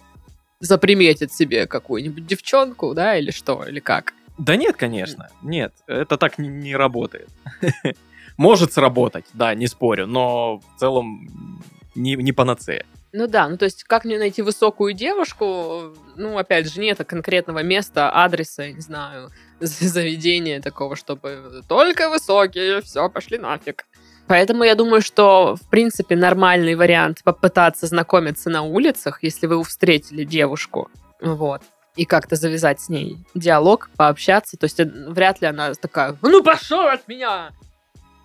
заприметит 0.60 1.32
себе 1.32 1.66
какую-нибудь 1.66 2.26
девчонку, 2.26 2.94
да, 2.94 3.16
или 3.18 3.32
что, 3.32 3.64
или 3.64 3.80
как? 3.80 4.14
Да 4.38 4.56
нет, 4.56 4.76
конечно. 4.76 5.28
Нет, 5.42 5.74
это 5.86 6.16
так 6.16 6.38
не, 6.38 6.48
не 6.48 6.76
работает. 6.76 7.28
Может 8.36 8.72
сработать, 8.72 9.26
да, 9.34 9.54
не 9.54 9.66
спорю, 9.66 10.06
но 10.06 10.58
в 10.58 10.78
целом 10.78 11.60
не, 11.94 12.14
не 12.14 12.32
панацея. 12.32 12.86
Ну 13.12 13.26
да, 13.26 13.48
ну 13.48 13.56
то 13.56 13.64
есть 13.64 13.84
как 13.84 14.04
мне 14.04 14.18
найти 14.18 14.42
высокую 14.42 14.92
девушку? 14.92 15.94
Ну, 16.16 16.38
опять 16.38 16.72
же, 16.72 16.80
нет 16.80 16.98
конкретного 17.06 17.62
места, 17.62 18.10
адреса, 18.10 18.70
не 18.70 18.80
знаю, 18.80 19.30
заведения 19.60 20.60
такого, 20.60 20.94
чтобы 20.94 21.62
только 21.68 22.10
высокие, 22.10 22.80
все, 22.82 23.08
пошли 23.08 23.38
нафиг. 23.38 23.86
Поэтому 24.28 24.62
я 24.62 24.74
думаю, 24.74 25.00
что, 25.00 25.56
в 25.56 25.70
принципе, 25.70 26.14
нормальный 26.14 26.74
вариант 26.74 27.22
попытаться 27.24 27.86
знакомиться 27.86 28.50
на 28.50 28.62
улицах, 28.62 29.22
если 29.22 29.46
вы 29.46 29.64
встретили 29.64 30.24
девушку, 30.24 30.90
вот, 31.22 31.62
и 31.98 32.04
как-то 32.04 32.36
завязать 32.36 32.80
с 32.80 32.88
ней 32.88 33.18
диалог, 33.34 33.90
пообщаться. 33.96 34.56
То 34.56 34.64
есть 34.64 34.78
э, 34.78 34.84
вряд 34.84 35.40
ли 35.40 35.48
она 35.48 35.74
такая, 35.74 36.16
ну 36.22 36.44
пошел 36.44 36.86
от 36.86 37.08
меня! 37.08 37.50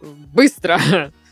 Быстро! 0.02 0.80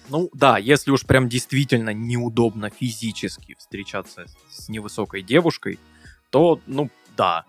Ну 0.10 0.30
да, 0.34 0.58
если 0.58 0.92
уж 0.92 1.06
прям 1.06 1.30
действительно 1.30 1.94
неудобно 1.94 2.70
физически 2.70 3.56
встречаться 3.58 4.26
с 4.50 4.68
невысокой 4.68 5.22
девушкой, 5.22 5.80
то, 6.32 6.60
ну 6.66 6.90
да, 7.16 7.46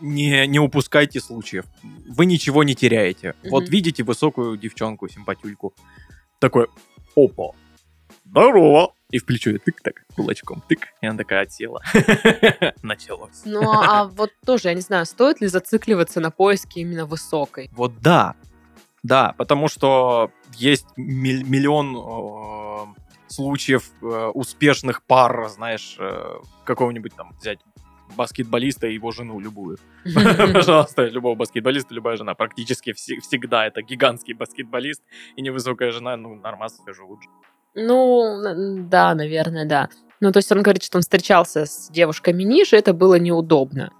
не, 0.00 0.46
не 0.46 0.58
упускайте 0.60 1.20
случаев. 1.20 1.64
Вы 2.08 2.24
ничего 2.26 2.62
не 2.62 2.74
теряете. 2.74 3.34
Вот 3.50 3.64
Мгм. 3.64 3.72
видите 3.72 4.02
высокую 4.04 4.56
девчонку, 4.56 5.08
симпатюльку, 5.08 5.74
такой, 6.38 6.68
опа, 7.16 7.50
здорово. 8.24 8.94
И 9.16 9.18
в 9.18 9.24
плечо 9.24 9.48
ее 9.48 9.58
тык 9.58 9.80
так, 9.80 10.04
кулачком 10.14 10.62
тык, 10.68 10.88
и 11.00 11.06
она 11.06 11.16
такая 11.16 11.44
отсела. 11.44 11.80
Началось. 12.82 13.40
Ну, 13.46 13.62
а 13.62 14.04
вот 14.04 14.30
тоже, 14.44 14.68
я 14.68 14.74
не 14.74 14.82
знаю, 14.82 15.06
стоит 15.06 15.40
ли 15.40 15.46
зацикливаться 15.46 16.20
на 16.20 16.30
поиске 16.30 16.82
именно 16.82 17.06
высокой? 17.06 17.70
Вот 17.72 17.98
да, 18.02 18.34
да, 19.02 19.34
потому 19.38 19.68
что 19.68 20.30
есть 20.52 20.84
миллион 20.98 21.96
э, 21.96 22.94
случаев 23.28 23.90
э, 24.02 24.30
успешных 24.34 25.02
пар, 25.02 25.48
знаешь, 25.48 25.96
э, 25.98 26.34
какого-нибудь 26.64 27.14
там 27.14 27.32
взять 27.40 27.60
баскетболиста 28.18 28.86
и 28.86 28.92
его 28.92 29.12
жену 29.12 29.40
любую. 29.40 29.78
Пожалуйста, 30.14 31.06
любого 31.06 31.36
баскетболиста, 31.36 31.94
любая 31.94 32.18
жена. 32.18 32.34
Практически 32.34 32.92
все- 32.92 33.18
всегда 33.20 33.66
это 33.66 33.80
гигантский 33.80 34.34
баскетболист 34.34 35.02
и 35.36 35.40
невысокая 35.40 35.90
жена, 35.90 36.18
ну, 36.18 36.34
нормально 36.34 36.92
живут. 36.92 37.22
же. 37.22 37.30
Ну, 37.76 38.42
да, 38.88 39.14
наверное, 39.14 39.66
да. 39.66 39.90
Ну, 40.20 40.32
то 40.32 40.38
есть 40.38 40.50
он 40.50 40.62
говорит, 40.62 40.82
что 40.82 40.96
он 40.96 41.02
встречался 41.02 41.66
с 41.66 41.90
девушками 41.90 42.42
ниже, 42.42 42.76
это 42.76 42.94
было 42.94 43.16
неудобно. 43.16 43.92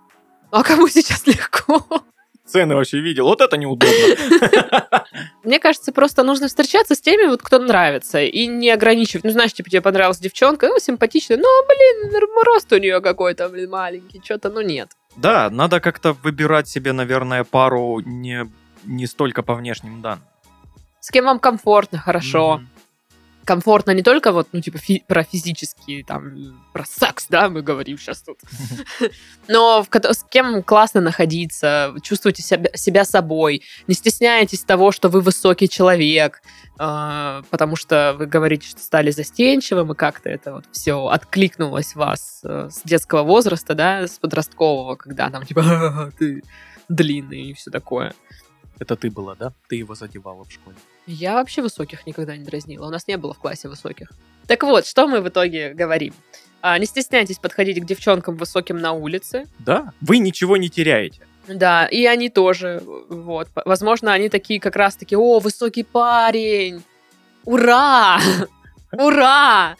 А 0.50 0.62
кому 0.62 0.88
сейчас 0.88 1.26
легко? 1.26 1.84
Цены 2.46 2.74
вообще 2.76 3.00
видел, 3.00 3.26
вот 3.26 3.40
это 3.40 3.56
неудобно. 3.56 3.92
Мне 5.44 5.58
кажется, 5.58 5.92
просто 5.92 6.22
нужно 6.22 6.46
встречаться 6.48 6.94
с 6.94 7.00
теми, 7.00 7.26
вот 7.26 7.42
кто 7.42 7.58
нравится, 7.58 8.22
и 8.22 8.46
не 8.46 8.70
ограничивать. 8.70 9.24
Ну, 9.24 9.30
знаешь, 9.30 9.52
типа, 9.52 9.68
тебе 9.68 9.82
понравилась 9.82 10.20
девчонка, 10.20 10.68
ну, 10.68 10.78
симпатичная, 10.78 11.36
ну, 11.36 11.44
блин, 11.66 12.12
рост 12.44 12.72
у 12.72 12.78
нее 12.78 13.00
какой-то, 13.00 13.48
блин, 13.48 13.70
маленький, 13.70 14.22
что-то, 14.24 14.48
ну, 14.48 14.60
нет. 14.60 14.90
Да, 15.16 15.50
надо 15.50 15.80
как-то 15.80 16.12
выбирать 16.12 16.68
себе, 16.68 16.92
наверное, 16.92 17.42
пару 17.44 18.00
не, 18.00 18.50
не 18.84 19.06
столько 19.06 19.42
по 19.42 19.54
внешним 19.54 20.00
данным. 20.00 20.24
С 21.00 21.10
кем 21.10 21.24
вам 21.24 21.40
комфортно, 21.40 21.98
хорошо. 21.98 22.58
Мгм. 22.58 22.68
Комфортно 23.46 23.92
не 23.92 24.02
только 24.02 24.32
вот, 24.32 24.48
ну, 24.52 24.60
типа, 24.60 24.78
фи- 24.78 25.04
про 25.06 25.22
физический, 25.22 26.02
там, 26.02 26.62
про 26.72 26.84
секс, 26.84 27.26
да, 27.28 27.48
мы 27.48 27.62
говорим 27.62 27.96
сейчас 27.96 28.22
тут, 28.22 28.38
но 29.48 29.82
в 29.82 29.88
с 29.94 30.24
кем 30.24 30.62
классно 30.62 31.00
находиться, 31.00 31.94
чувствуете 32.02 32.42
себя, 32.42 32.70
себя 32.74 33.04
собой, 33.04 33.62
не 33.86 33.94
стесняйтесь 33.94 34.64
того, 34.64 34.92
что 34.92 35.08
вы 35.08 35.20
высокий 35.20 35.68
человек, 35.68 36.42
а, 36.78 37.42
потому 37.50 37.76
что 37.76 38.14
вы 38.18 38.26
говорите, 38.26 38.68
что 38.68 38.80
стали 38.80 39.10
застенчивым, 39.10 39.92
и 39.92 39.94
как-то 39.94 40.28
это 40.28 40.52
вот 40.54 40.64
все 40.72 41.06
откликнулось 41.06 41.92
в 41.92 41.96
вас 41.96 42.40
э, 42.44 42.68
с 42.70 42.82
детского 42.84 43.22
возраста, 43.22 43.74
да, 43.74 44.06
с 44.06 44.18
подросткового, 44.18 44.96
когда 44.96 45.30
там, 45.30 45.46
типа, 45.46 45.62
«Ха-ха-ха, 45.62 46.10
ты 46.18 46.42
длинный 46.88 47.42
и 47.42 47.54
все 47.54 47.70
такое. 47.70 48.12
Это 48.78 48.96
ты 48.96 49.10
была, 49.10 49.34
да? 49.34 49.52
Ты 49.68 49.76
его 49.76 49.94
задевала 49.94 50.44
в 50.44 50.52
школе. 50.52 50.76
Я 51.06 51.34
вообще 51.34 51.62
высоких 51.62 52.06
никогда 52.06 52.36
не 52.36 52.44
дразнила. 52.44 52.86
У 52.86 52.90
нас 52.90 53.06
не 53.06 53.16
было 53.16 53.32
в 53.32 53.38
классе 53.38 53.68
высоких. 53.68 54.10
Так 54.46 54.62
вот, 54.62 54.86
что 54.86 55.06
мы 55.06 55.20
в 55.20 55.28
итоге 55.28 55.72
говорим? 55.74 56.14
А, 56.62 56.78
не 56.78 56.86
стесняйтесь 56.86 57.38
подходить 57.38 57.80
к 57.80 57.84
девчонкам 57.84 58.36
высоким 58.36 58.78
на 58.78 58.92
улице. 58.92 59.46
Да, 59.58 59.92
вы 60.00 60.18
ничего 60.18 60.56
не 60.56 60.68
теряете. 60.68 61.20
Да, 61.46 61.86
и 61.86 62.04
они 62.06 62.28
тоже. 62.28 62.82
Вот. 63.08 63.48
Возможно, 63.64 64.12
они 64.12 64.28
такие 64.28 64.58
как 64.58 64.74
раз-таки, 64.74 65.14
о, 65.16 65.38
высокий 65.38 65.84
парень! 65.84 66.82
Ура! 67.44 68.18
Ура! 68.92 69.76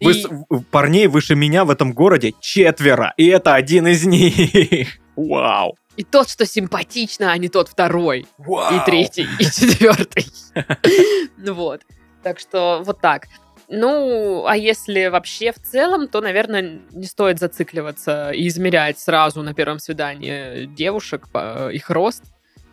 Вы 0.00 0.12
И- 0.12 0.26
парней 0.70 1.06
выше 1.06 1.34
меня 1.34 1.64
в 1.64 1.70
этом 1.70 1.92
городе 1.92 2.34
четверо, 2.40 3.14
и 3.16 3.26
это 3.28 3.54
один 3.54 3.86
из 3.86 4.04
них. 4.04 4.98
Вау. 5.16 5.76
И 5.96 6.04
тот, 6.04 6.28
что 6.28 6.46
симпатично, 6.46 7.32
а 7.32 7.38
не 7.38 7.48
тот 7.48 7.68
второй. 7.68 8.26
Вау. 8.38 8.74
И 8.74 8.84
третий, 8.84 9.26
и 9.38 9.44
четвертый. 9.44 10.26
Ну 11.36 11.54
вот. 11.54 11.82
Так 12.22 12.38
что 12.38 12.82
вот 12.84 13.00
так. 13.00 13.26
Ну, 13.68 14.44
а 14.46 14.56
если 14.56 15.06
вообще 15.06 15.50
в 15.50 15.56
целом, 15.56 16.06
то, 16.06 16.20
наверное, 16.20 16.80
не 16.92 17.06
стоит 17.06 17.38
зацикливаться 17.38 18.30
и 18.30 18.46
измерять 18.48 18.98
сразу 18.98 19.42
на 19.42 19.54
первом 19.54 19.78
свидании 19.78 20.66
девушек, 20.66 21.28
их 21.72 21.90
рост. 21.90 22.22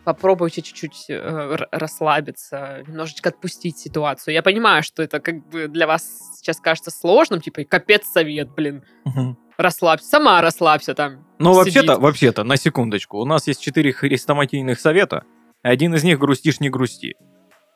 Попробуйте 0.04 0.62
чуть-чуть 0.62 1.06
э, 1.10 1.56
расслабиться, 1.72 2.82
немножечко 2.86 3.28
отпустить 3.28 3.78
ситуацию. 3.78 4.32
Я 4.32 4.42
понимаю, 4.42 4.82
что 4.82 5.02
это 5.02 5.20
как 5.20 5.46
бы 5.48 5.68
для 5.68 5.86
вас 5.86 6.38
сейчас 6.38 6.58
кажется 6.58 6.90
сложным, 6.90 7.40
типа, 7.40 7.64
капец 7.64 8.06
совет, 8.06 8.50
блин, 8.50 8.82
Мгм. 9.04 9.36
Расслабься, 9.60 10.08
сама 10.08 10.40
расслабься 10.40 10.94
там. 10.94 11.26
Ну, 11.38 11.54
вообще-то, 11.54 11.98
вообще-то, 11.98 12.44
на 12.44 12.56
секундочку, 12.56 13.18
у 13.18 13.24
нас 13.24 13.46
есть 13.46 13.60
четыре 13.62 13.92
хрестоматийных 13.92 14.78
совета, 14.80 15.24
один 15.62 15.94
из 15.94 16.04
них 16.04 16.18
грустишь, 16.18 16.60
не 16.60 16.70
грусти. 16.70 17.16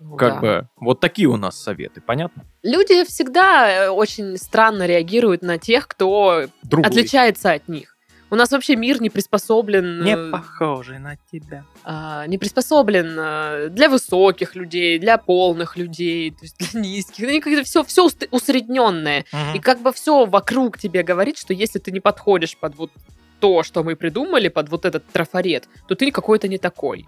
Ну 0.01 0.17
Как 0.17 0.35
да. 0.35 0.41
бы, 0.41 0.69
вот 0.77 1.01
такие 1.01 1.29
у 1.29 1.37
нас 1.37 1.61
советы, 1.63 2.01
понятно? 2.01 2.45
Люди 2.63 3.05
всегда 3.05 3.87
э, 3.87 3.89
очень 3.89 4.37
странно 4.37 4.87
реагируют 4.87 5.43
на 5.43 5.57
тех, 5.57 5.87
кто 5.87 6.47
Другой. 6.63 6.91
отличается 6.91 7.53
от 7.53 7.69
них. 7.69 7.94
У 8.35 8.37
нас 8.37 8.51
вообще 8.51 8.75
мир 8.75 9.01
не 9.01 9.11
приспособлен, 9.11 10.03
Не 10.03 10.17
э, 10.17 10.31
похожий 10.33 10.99
на 10.99 11.17
тебя. 11.31 11.65
а, 11.85 12.27
не 12.27 12.37
приспособлен 12.37 13.17
э, 13.17 13.69
для 13.69 13.89
высоких 13.89 14.57
людей, 14.57 14.99
для 14.99 15.19
полных 15.19 15.77
людей, 15.77 16.33
то 16.33 16.39
есть 16.43 16.59
для 16.59 16.81
низких. 16.81 17.29
Ну, 17.29 17.41
как-то 17.41 17.63
все, 17.63 17.85
все 17.85 18.09
усредненное. 18.33 19.25
И 19.55 19.61
как 19.61 19.83
бы 19.83 19.93
все 19.93 20.27
вокруг 20.27 20.79
тебе 20.79 21.05
говорит, 21.05 21.39
что 21.39 21.55
если 21.55 21.79
ты 21.79 21.93
не 21.93 22.01
подходишь 22.01 22.57
под 22.57 22.75
вот 22.75 22.91
то, 23.39 23.63
что 23.63 23.85
мы 23.85 23.95
придумали, 23.95 24.49
под 24.49 24.69
вот 24.69 24.85
этот 24.85 25.07
трафарет, 25.07 25.69
то 25.87 25.95
ты 25.95 26.11
какой-то 26.11 26.49
не 26.49 26.59
такой. 26.59 27.07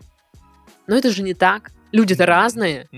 Но 0.87 0.95
это 0.95 1.11
же 1.11 1.25
не 1.25 1.35
так. 1.35 1.73
Люди-то 1.91 2.25
разные. 2.27 2.89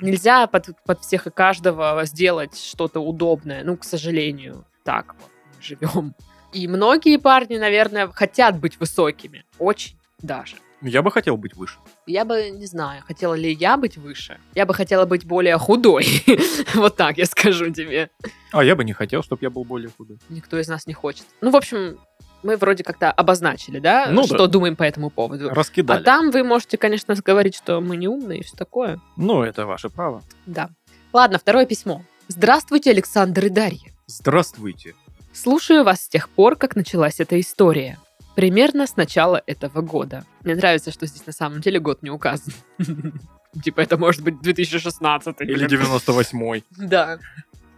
Нельзя 0.00 0.48
под, 0.48 0.70
под 0.84 1.00
всех 1.02 1.28
и 1.28 1.30
каждого 1.30 2.04
сделать 2.06 2.58
что-то 2.58 2.98
удобное. 2.98 3.62
Ну, 3.62 3.76
к 3.76 3.84
сожалению, 3.84 4.64
так 4.82 5.14
вот 5.20 5.30
живем. 5.62 6.16
И 6.52 6.66
многие 6.68 7.18
парни, 7.18 7.56
наверное, 7.58 8.08
хотят 8.08 8.58
быть 8.58 8.78
высокими. 8.80 9.44
Очень 9.58 9.96
даже. 10.22 10.56
Я 10.80 11.02
бы 11.02 11.10
хотел 11.10 11.36
быть 11.36 11.54
выше. 11.54 11.78
Я 12.06 12.24
бы, 12.24 12.50
не 12.50 12.66
знаю, 12.66 13.02
хотела 13.04 13.34
ли 13.34 13.52
я 13.52 13.76
быть 13.76 13.96
выше. 13.96 14.38
Я 14.54 14.64
бы 14.64 14.74
хотела 14.74 15.06
быть 15.06 15.26
более 15.26 15.58
худой. 15.58 16.06
Вот 16.74 16.96
так 16.96 17.18
я 17.18 17.26
скажу 17.26 17.70
тебе. 17.72 18.10
А 18.52 18.62
я 18.62 18.76
бы 18.76 18.84
не 18.84 18.92
хотел, 18.92 19.22
чтобы 19.22 19.40
я 19.42 19.50
был 19.50 19.64
более 19.64 19.90
худой. 19.90 20.18
Никто 20.28 20.58
из 20.58 20.68
нас 20.68 20.86
не 20.86 20.94
хочет. 20.94 21.24
Ну, 21.40 21.50
в 21.50 21.56
общем, 21.56 21.98
мы 22.44 22.56
вроде 22.56 22.84
как-то 22.84 23.10
обозначили, 23.10 23.80
да, 23.80 24.06
Ну 24.10 24.22
да. 24.22 24.28
что 24.34 24.46
думаем 24.46 24.76
по 24.76 24.84
этому 24.84 25.10
поводу. 25.10 25.48
Раскидали. 25.50 26.00
А 26.00 26.04
там 26.04 26.30
вы 26.30 26.44
можете, 26.44 26.76
конечно, 26.78 27.14
говорить, 27.16 27.56
что 27.56 27.80
мы 27.80 27.96
не 27.96 28.06
умные 28.06 28.40
и 28.40 28.42
все 28.44 28.56
такое. 28.56 29.00
Ну, 29.16 29.42
это 29.42 29.66
ваше 29.66 29.88
право. 29.90 30.22
Да. 30.46 30.70
Ладно, 31.12 31.38
второе 31.38 31.66
письмо. 31.66 32.04
Здравствуйте, 32.28 32.90
Александр 32.90 33.46
и 33.46 33.48
Дарья. 33.48 33.90
Здравствуйте. 34.06 34.94
Слушаю 35.40 35.84
вас 35.84 36.00
с 36.00 36.08
тех 36.08 36.28
пор, 36.30 36.56
как 36.56 36.74
началась 36.74 37.20
эта 37.20 37.38
история. 37.38 37.96
Примерно 38.34 38.88
с 38.88 38.96
начала 38.96 39.40
этого 39.46 39.82
года. 39.82 40.24
Мне 40.42 40.56
нравится, 40.56 40.90
что 40.90 41.06
здесь 41.06 41.24
на 41.26 41.32
самом 41.32 41.60
деле 41.60 41.78
год 41.78 42.02
не 42.02 42.10
указан. 42.10 42.52
Типа 43.62 43.80
это 43.80 43.96
может 43.96 44.22
быть 44.22 44.40
2016. 44.40 45.36
Или 45.42 45.68
98-й. 45.68 46.64
Да. 46.88 47.20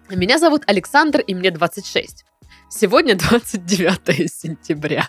Меня 0.08 0.38
зовут 0.38 0.62
Александр, 0.66 1.20
и 1.20 1.34
мне 1.34 1.50
26. 1.50 2.24
Сегодня 2.70 3.14
29 3.14 4.32
сентября. 4.32 5.06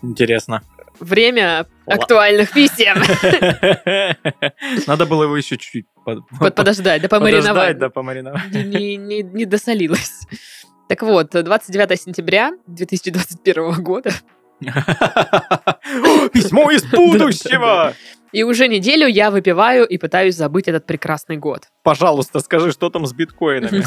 Интересно. 0.00 0.62
Время 1.00 1.66
актуальных 1.86 2.52
писем. 2.52 2.96
Надо 4.86 5.06
было 5.06 5.24
его 5.24 5.36
еще 5.36 5.58
чуть-чуть 5.58 5.86
под- 6.06 6.20
Под- 6.38 6.54
Подождать, 6.54 7.02
да 7.02 7.08
помариновать. 7.08 7.48
подождать, 7.48 7.78
да, 7.78 7.90
помариновать. 7.90 8.52
Не, 8.54 8.64
не- 8.64 8.96
не- 8.96 9.22
не 9.22 9.44
досолилась. 9.44 10.20
Так 10.88 11.02
вот, 11.02 11.30
29 11.32 12.00
сентября 12.00 12.52
2021 12.68 13.82
года. 13.82 14.10
Письмо 16.32 16.70
из 16.70 16.84
будущего! 16.84 17.92
И 18.32 18.42
уже 18.42 18.68
неделю 18.68 19.06
я 19.06 19.30
выпиваю 19.30 19.86
и 19.86 19.98
пытаюсь 19.98 20.34
забыть 20.36 20.68
этот 20.68 20.86
прекрасный 20.86 21.36
год. 21.38 21.62
Пожалуйста, 21.82 22.40
скажи, 22.40 22.70
что 22.72 22.90
там 22.90 23.06
с 23.06 23.12
биткоинами? 23.12 23.84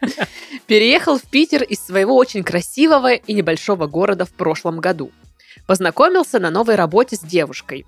Переехал 0.66 1.18
в 1.18 1.22
Питер 1.22 1.62
из 1.62 1.84
своего 1.84 2.16
очень 2.16 2.44
красивого 2.44 3.14
и 3.14 3.32
небольшого 3.32 3.86
города 3.86 4.24
в 4.24 4.32
прошлом 4.32 4.80
году. 4.80 5.10
Познакомился 5.66 6.38
на 6.38 6.50
новой 6.50 6.76
работе 6.76 7.16
с 7.16 7.20
девушкой. 7.20 7.86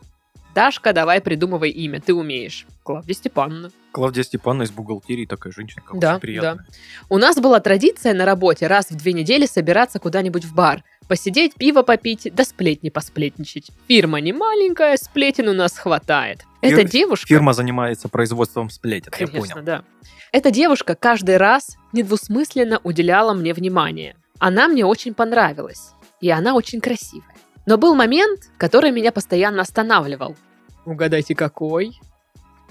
Дашка, 0.54 0.92
давай 0.92 1.20
придумывай 1.20 1.70
имя, 1.70 2.00
ты 2.00 2.12
умеешь. 2.14 2.66
Клавдия 2.82 3.14
Степановна. 3.14 3.70
Клавдия 3.92 4.22
Степановна 4.24 4.64
из 4.64 4.70
бухгалтерии, 4.70 5.26
такая 5.26 5.52
женщинка, 5.52 5.96
Да, 5.96 6.12
очень 6.12 6.20
приятная. 6.20 6.66
У 7.08 7.18
нас 7.18 7.36
была 7.36 7.60
традиция 7.60 8.14
на 8.14 8.24
работе 8.24 8.66
раз 8.66 8.90
в 8.90 8.96
две 8.96 9.12
недели 9.12 9.46
собираться 9.46 9.98
куда-нибудь 9.98 10.44
в 10.44 10.54
бар, 10.54 10.82
посидеть, 11.08 11.54
пиво 11.54 11.82
попить, 11.82 12.28
да 12.32 12.44
сплетни 12.44 12.88
посплетничать. 12.88 13.70
Фирма 13.88 14.20
не 14.20 14.32
маленькая, 14.32 14.96
сплетен 14.96 15.48
у 15.48 15.52
нас 15.54 15.76
хватает. 15.76 16.44
Эта 16.62 16.82
Фир- 16.82 16.88
девушка... 16.90 17.26
Фирма 17.28 17.52
занимается 17.52 18.08
производством 18.08 18.70
сплетен, 18.70 19.12
я 19.18 19.26
Конечно, 19.26 19.54
понял. 19.54 19.64
да. 19.64 19.84
Эта 20.32 20.50
девушка 20.50 20.94
каждый 20.94 21.36
раз 21.36 21.76
недвусмысленно 21.92 22.80
уделяла 22.84 23.34
мне 23.34 23.52
внимание. 23.54 24.16
Она 24.38 24.68
мне 24.68 24.84
очень 24.84 25.14
понравилась. 25.14 25.90
И 26.20 26.30
она 26.30 26.54
очень 26.54 26.80
красивая. 26.80 27.34
Но 27.66 27.76
был 27.76 27.94
момент, 27.94 28.50
который 28.56 28.90
меня 28.90 29.12
постоянно 29.12 29.62
останавливал. 29.62 30.36
Угадайте, 30.84 31.34
какой? 31.34 31.98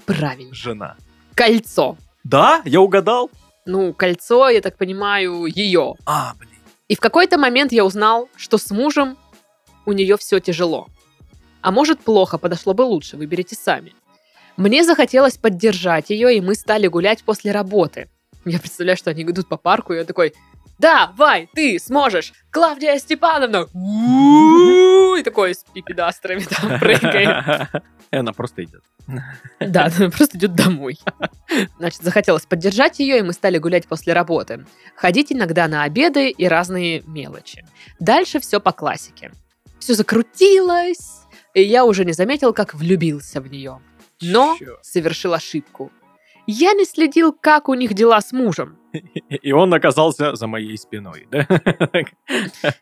Правильно. 0.04 0.54
Жена. 0.54 0.96
Кольцо. 1.34 1.96
Да? 2.24 2.62
Я 2.64 2.80
угадал? 2.80 3.30
Ну, 3.66 3.94
кольцо, 3.94 4.48
я 4.48 4.60
так 4.60 4.76
понимаю, 4.76 5.46
ее. 5.46 5.94
А, 6.06 6.34
блин. 6.38 6.50
И 6.88 6.96
в 6.96 7.00
какой-то 7.00 7.38
момент 7.38 7.72
я 7.72 7.84
узнал, 7.84 8.28
что 8.36 8.58
с 8.58 8.70
мужем 8.70 9.16
у 9.86 9.92
нее 9.92 10.16
все 10.16 10.40
тяжело. 10.40 10.88
А 11.62 11.70
может, 11.70 12.00
плохо, 12.00 12.36
подошло 12.38 12.74
бы 12.74 12.82
лучше, 12.82 13.16
выберите 13.16 13.54
сами. 13.54 13.94
Мне 14.56 14.84
захотелось 14.84 15.36
поддержать 15.36 16.10
ее, 16.10 16.36
и 16.36 16.40
мы 16.40 16.54
стали 16.54 16.88
гулять 16.88 17.22
после 17.22 17.52
работы. 17.52 18.08
Я 18.44 18.58
представляю, 18.58 18.96
что 18.96 19.10
они 19.10 19.22
идут 19.22 19.48
по 19.48 19.56
парку, 19.56 19.92
и 19.92 19.98
я 19.98 20.04
такой, 20.04 20.34
да, 20.80 21.12
Вай, 21.16 21.50
ты 21.54 21.78
сможешь, 21.78 22.32
Клавдия 22.50 22.98
Степановна, 22.98 23.66
У-у-у!» 23.74 25.14
и 25.16 25.22
такой 25.22 25.54
с 25.54 25.62
пипедастрами 25.74 26.40
там 26.40 26.78
прыгает. 26.80 27.68
И 28.10 28.16
она 28.16 28.32
просто 28.32 28.64
идет. 28.64 28.82
Да, 29.60 29.90
она 29.94 30.10
просто 30.10 30.38
идет 30.38 30.54
домой. 30.54 30.98
Значит, 31.78 32.00
захотелось 32.02 32.46
поддержать 32.46 32.98
ее, 32.98 33.18
и 33.18 33.22
мы 33.22 33.34
стали 33.34 33.58
гулять 33.58 33.86
после 33.86 34.14
работы. 34.14 34.64
Ходить 34.96 35.32
иногда 35.32 35.68
на 35.68 35.82
обеды 35.82 36.30
и 36.30 36.48
разные 36.48 37.02
мелочи. 37.06 37.66
Дальше 37.98 38.40
все 38.40 38.58
по 38.58 38.72
классике. 38.72 39.32
Все 39.80 39.92
закрутилось, 39.92 41.26
и 41.52 41.62
я 41.62 41.84
уже 41.84 42.06
не 42.06 42.12
заметил, 42.12 42.54
как 42.54 42.74
влюбился 42.74 43.42
в 43.42 43.48
нее. 43.48 43.80
Но 44.22 44.56
совершил 44.80 45.34
ошибку. 45.34 45.92
Я 46.46 46.72
не 46.72 46.86
следил, 46.86 47.32
как 47.32 47.68
у 47.68 47.74
них 47.74 47.92
дела 47.92 48.20
с 48.20 48.32
мужем. 48.32 48.79
И 49.42 49.52
он 49.52 49.72
оказался 49.74 50.34
за 50.34 50.46
моей 50.46 50.76
спиной, 50.76 51.26
да? 51.30 51.46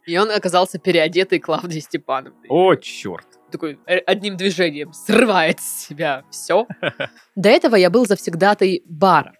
И 0.06 0.16
он 0.18 0.30
оказался 0.30 0.78
переодетый 0.78 1.38
Клавдией 1.38 1.82
Степановной. 1.82 2.48
О, 2.48 2.74
черт. 2.76 3.26
такой 3.50 3.78
э, 3.86 3.98
одним 3.98 4.36
движением 4.36 4.92
срывает 4.92 5.60
с 5.60 5.86
себя 5.86 6.24
все. 6.30 6.66
До 7.36 7.48
этого 7.48 7.76
я 7.76 7.90
был 7.90 8.06
завсегдатой 8.06 8.82
бара. 8.86 9.34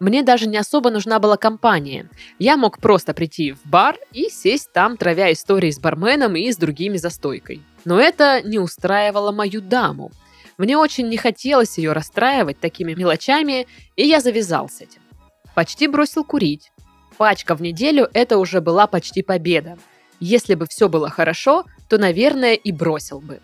Мне 0.00 0.24
даже 0.24 0.48
не 0.48 0.56
особо 0.56 0.90
нужна 0.90 1.20
была 1.20 1.36
компания. 1.36 2.10
Я 2.40 2.56
мог 2.56 2.80
просто 2.80 3.14
прийти 3.14 3.52
в 3.52 3.64
бар 3.64 3.96
и 4.10 4.28
сесть 4.30 4.72
там, 4.72 4.96
травя 4.96 5.32
истории 5.32 5.70
с 5.70 5.78
барменом 5.78 6.34
и 6.34 6.50
с 6.50 6.56
другими 6.56 6.96
за 6.96 7.08
стойкой. 7.08 7.62
Но 7.84 8.00
это 8.00 8.42
не 8.42 8.58
устраивало 8.58 9.30
мою 9.30 9.60
даму. 9.60 10.10
Мне 10.58 10.76
очень 10.76 11.08
не 11.08 11.16
хотелось 11.16 11.78
ее 11.78 11.92
расстраивать 11.92 12.58
такими 12.58 12.94
мелочами, 12.94 13.68
и 13.94 14.04
я 14.04 14.20
завязал 14.20 14.68
с 14.68 14.80
этим. 14.80 15.01
Почти 15.54 15.86
бросил 15.86 16.24
курить. 16.24 16.72
Пачка 17.18 17.54
в 17.54 17.62
неделю– 17.62 18.08
это 18.14 18.38
уже 18.38 18.60
была 18.60 18.86
почти 18.86 19.22
победа. 19.22 19.76
Если 20.18 20.54
бы 20.54 20.66
все 20.66 20.88
было 20.88 21.10
хорошо, 21.10 21.64
то, 21.88 21.98
наверное, 21.98 22.54
и 22.54 22.72
бросил 22.72 23.20
бы. 23.20 23.40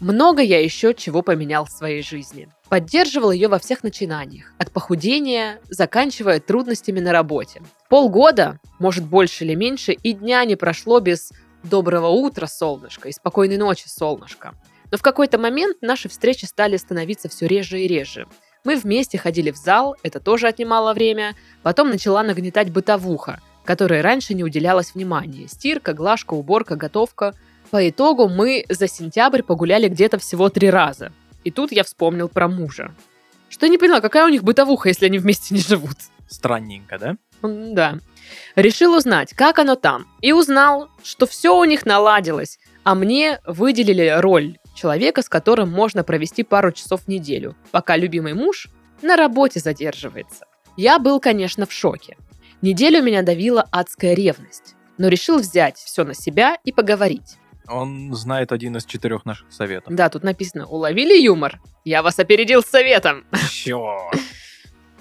Много 0.00 0.42
я 0.42 0.60
еще 0.62 0.94
чего 0.94 1.22
поменял 1.22 1.64
в 1.64 1.70
своей 1.70 2.02
жизни. 2.02 2.48
Поддерживал 2.68 3.32
ее 3.32 3.48
во 3.48 3.58
всех 3.58 3.82
начинаниях, 3.82 4.52
от 4.58 4.70
похудения, 4.70 5.60
заканчивая 5.68 6.38
трудностями 6.38 7.00
на 7.00 7.12
работе. 7.12 7.62
Полгода, 7.88 8.60
может 8.78 9.04
больше 9.04 9.44
или 9.44 9.54
меньше, 9.54 9.92
и 9.92 10.12
дня 10.12 10.44
не 10.44 10.54
прошло 10.54 11.00
без 11.00 11.32
«доброго 11.64 12.08
утра, 12.08 12.46
солнышко» 12.46 13.08
и 13.08 13.12
«спокойной 13.12 13.56
ночи, 13.56 13.88
солнышко». 13.88 14.54
Но 14.90 14.98
в 14.98 15.02
какой-то 15.02 15.36
момент 15.38 15.78
наши 15.82 16.08
встречи 16.08 16.44
стали 16.44 16.76
становиться 16.76 17.28
все 17.28 17.46
реже 17.46 17.80
и 17.80 17.88
реже. 17.88 18.26
Мы 18.64 18.76
вместе 18.76 19.18
ходили 19.18 19.50
в 19.50 19.56
зал, 19.56 19.96
это 20.02 20.20
тоже 20.20 20.46
отнимало 20.48 20.92
время. 20.92 21.34
Потом 21.62 21.90
начала 21.90 22.22
нагнетать 22.22 22.70
бытовуха, 22.70 23.40
которой 23.64 24.00
раньше 24.00 24.34
не 24.34 24.44
уделялось 24.44 24.94
внимания. 24.94 25.48
Стирка, 25.48 25.92
глажка, 25.94 26.34
уборка, 26.34 26.76
готовка. 26.76 27.34
По 27.70 27.88
итогу 27.88 28.28
мы 28.28 28.64
за 28.68 28.88
сентябрь 28.88 29.42
погуляли 29.42 29.88
где-то 29.88 30.18
всего 30.18 30.48
три 30.48 30.70
раза. 30.70 31.12
И 31.44 31.50
тут 31.50 31.72
я 31.72 31.84
вспомнил 31.84 32.28
про 32.28 32.48
мужа. 32.48 32.94
Что 33.48 33.66
я 33.66 33.70
не 33.70 33.78
поняла, 33.78 34.00
какая 34.00 34.26
у 34.26 34.30
них 34.30 34.42
бытовуха, 34.42 34.88
если 34.88 35.06
они 35.06 35.18
вместе 35.18 35.54
не 35.54 35.60
живут. 35.60 35.96
Странненько, 36.28 36.98
да? 36.98 37.16
Да. 37.42 37.98
Решил 38.56 38.94
узнать, 38.94 39.32
как 39.34 39.58
оно 39.58 39.76
там. 39.76 40.06
И 40.20 40.32
узнал, 40.32 40.88
что 41.02 41.26
все 41.26 41.58
у 41.58 41.64
них 41.64 41.86
наладилось. 41.86 42.58
А 42.84 42.94
мне 42.94 43.40
выделили 43.46 44.14
роль 44.18 44.58
человека, 44.78 45.22
с 45.22 45.28
которым 45.28 45.70
можно 45.70 46.04
провести 46.04 46.42
пару 46.42 46.72
часов 46.72 47.02
в 47.02 47.08
неделю, 47.08 47.56
пока 47.70 47.96
любимый 47.96 48.34
муж 48.34 48.68
на 49.02 49.16
работе 49.16 49.60
задерживается. 49.60 50.46
Я 50.76 50.98
был, 50.98 51.20
конечно, 51.20 51.66
в 51.66 51.72
шоке. 51.72 52.16
Неделю 52.62 53.02
меня 53.02 53.22
давила 53.22 53.66
адская 53.70 54.14
ревность. 54.14 54.74
Но 54.96 55.08
решил 55.08 55.38
взять 55.38 55.76
все 55.76 56.04
на 56.04 56.14
себя 56.14 56.56
и 56.64 56.72
поговорить. 56.72 57.36
Он 57.68 58.12
знает 58.14 58.50
один 58.52 58.76
из 58.76 58.84
четырех 58.84 59.24
наших 59.24 59.52
советов. 59.52 59.94
Да, 59.94 60.08
тут 60.08 60.24
написано 60.24 60.66
«Уловили 60.66 61.20
юмор? 61.20 61.60
Я 61.84 62.02
вас 62.02 62.18
опередил 62.18 62.62
с 62.62 62.66
советом». 62.66 63.24
Чё? 63.50 64.10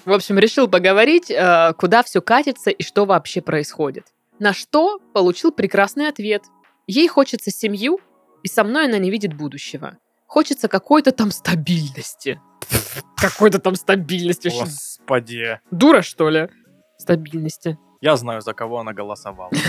В 0.05 0.11
общем, 0.11 0.37
решил 0.37 0.67
поговорить, 0.67 1.31
э, 1.31 1.73
куда 1.77 2.03
все 2.03 2.21
катится 2.21 2.69
и 2.69 2.83
что 2.83 3.05
вообще 3.05 3.41
происходит. 3.41 4.05
На 4.39 4.53
что 4.53 4.99
получил 5.13 5.51
прекрасный 5.51 6.07
ответ. 6.07 6.43
Ей 6.85 7.07
хочется 7.07 7.51
семью, 7.51 7.99
и 8.43 8.47
со 8.47 8.63
мной 8.63 8.85
она 8.85 8.97
не 8.97 9.11
видит 9.11 9.33
будущего. 9.33 9.97
Хочется 10.25 10.67
какой-то 10.67 11.11
там 11.11 11.31
стабильности. 11.31 12.39
Какой-то 13.17 13.59
там 13.59 13.75
стабильности. 13.75 14.49
Господи. 14.49 15.59
Дура, 15.71 16.01
что 16.01 16.29
ли? 16.29 16.49
Стабильности. 16.97 17.77
Я 18.01 18.15
знаю, 18.17 18.41
за 18.41 18.53
кого 18.53 18.79
она 18.79 18.93
голосовала. 18.93 19.51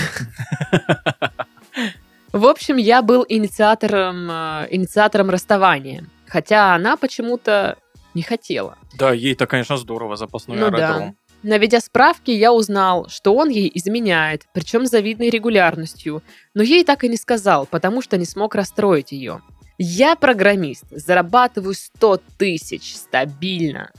В 2.33 2.44
общем, 2.44 2.76
я 2.76 3.00
был 3.02 3.24
инициатором, 3.26 4.31
э, 4.31 4.68
инициатором 4.70 5.31
расставания. 5.31 6.04
Хотя 6.26 6.74
она 6.74 6.96
почему-то 6.96 7.78
не 8.14 8.22
хотела. 8.22 8.76
Да, 8.98 9.12
ей-то, 9.12 9.46
конечно, 9.46 9.76
здорово, 9.78 10.16
запасной 10.16 10.59
Ну 10.59 10.70
да. 10.70 11.14
Наведя 11.42 11.81
справки, 11.81 12.33
я 12.33 12.53
узнал, 12.53 13.09
что 13.09 13.35
он 13.35 13.48
ей 13.48 13.70
изменяет, 13.74 14.46
причем 14.53 14.87
с 14.87 14.90
завидной 14.90 15.31
регулярностью, 15.31 16.22
но 16.53 16.62
ей 16.62 16.85
так 16.85 17.05
и 17.05 17.09
не 17.09 17.16
сказал, 17.16 17.66
потому 17.66 18.03
что 18.03 18.16
не 18.16 18.24
смог 18.24 18.57
расстроить 18.57 19.12
ее. 19.12 19.40
Я 19.79 20.16
программист, 20.16 20.85
зарабатываю 20.90 21.74
100 21.74 22.20
тысяч 22.38 22.96
стабильно. 22.96 23.92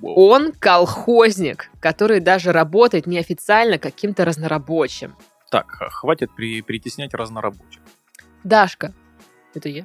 Он 0.00 0.52
колхозник, 0.52 1.70
который 1.80 2.20
даже 2.20 2.52
работает 2.52 3.06
неофициально 3.06 3.78
каким-то 3.78 4.24
разнорабочим. 4.24 5.14
Так, 5.50 5.66
хватит 5.68 6.30
при, 6.34 6.62
притеснять 6.62 7.12
разнорабочих. 7.12 7.82
Дашка, 8.44 8.94
это 9.54 9.68
я. 9.68 9.84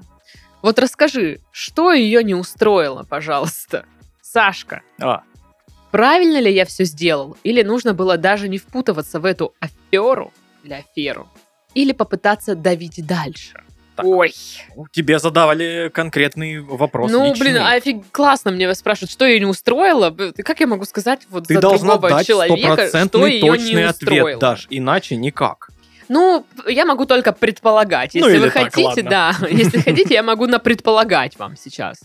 Вот 0.61 0.79
расскажи, 0.79 1.39
что 1.51 1.91
ее 1.91 2.23
не 2.23 2.35
устроило, 2.35 3.03
пожалуйста. 3.03 3.85
Сашка, 4.21 4.81
А, 5.01 5.23
правильно 5.91 6.39
ли 6.39 6.53
я 6.53 6.65
все 6.65 6.85
сделал? 6.85 7.37
Или 7.43 7.61
нужно 7.63 7.93
было 7.93 8.17
даже 8.17 8.49
не 8.49 8.57
впутываться 8.57 9.19
в 9.19 9.25
эту 9.25 9.53
аферу 9.59 10.31
или 10.63 10.73
аферу? 10.73 11.27
Или 11.73 11.91
попытаться 11.91 12.55
давить 12.55 13.05
дальше? 13.05 13.63
Так. 13.95 14.05
Ой. 14.05 14.33
тебе 14.91 15.19
задавали 15.19 15.91
конкретный 15.93 16.61
вопрос. 16.61 17.11
ну, 17.11 17.25
личный. 17.25 17.51
блин, 17.51 17.57
офиг... 17.61 18.03
классно 18.11 18.51
мне 18.51 18.73
спрашивают, 18.73 19.11
что 19.11 19.25
ее 19.25 19.39
не 19.39 19.45
устроило. 19.45 20.15
Как 20.37 20.59
я 20.61 20.67
могу 20.67 20.85
сказать 20.85 21.21
вот 21.29 21.47
Ты 21.47 21.55
за 21.55 21.61
должна 21.61 21.97
дать 21.97 22.25
человека, 22.25 22.87
что 22.87 23.25
ее 23.25 23.41
точный 23.41 23.73
не 23.73 23.83
ответ? 23.83 24.39
Даш, 24.39 24.67
иначе 24.69 25.17
никак. 25.17 25.71
Ну, 26.07 26.45
я 26.67 26.85
могу 26.85 27.05
только 27.05 27.31
предполагать. 27.31 28.13
Ну, 28.13 28.27
Если 28.27 28.37
или 28.37 28.45
вы 28.45 28.51
так, 28.51 28.63
хотите, 28.63 28.87
ладно. 28.87 29.09
да. 29.09 29.35
Если 29.49 29.79
хотите, 29.79 30.13
я 30.13 30.23
могу 30.23 30.45
напредполагать 30.45 31.37
вам 31.37 31.55
сейчас. 31.55 31.99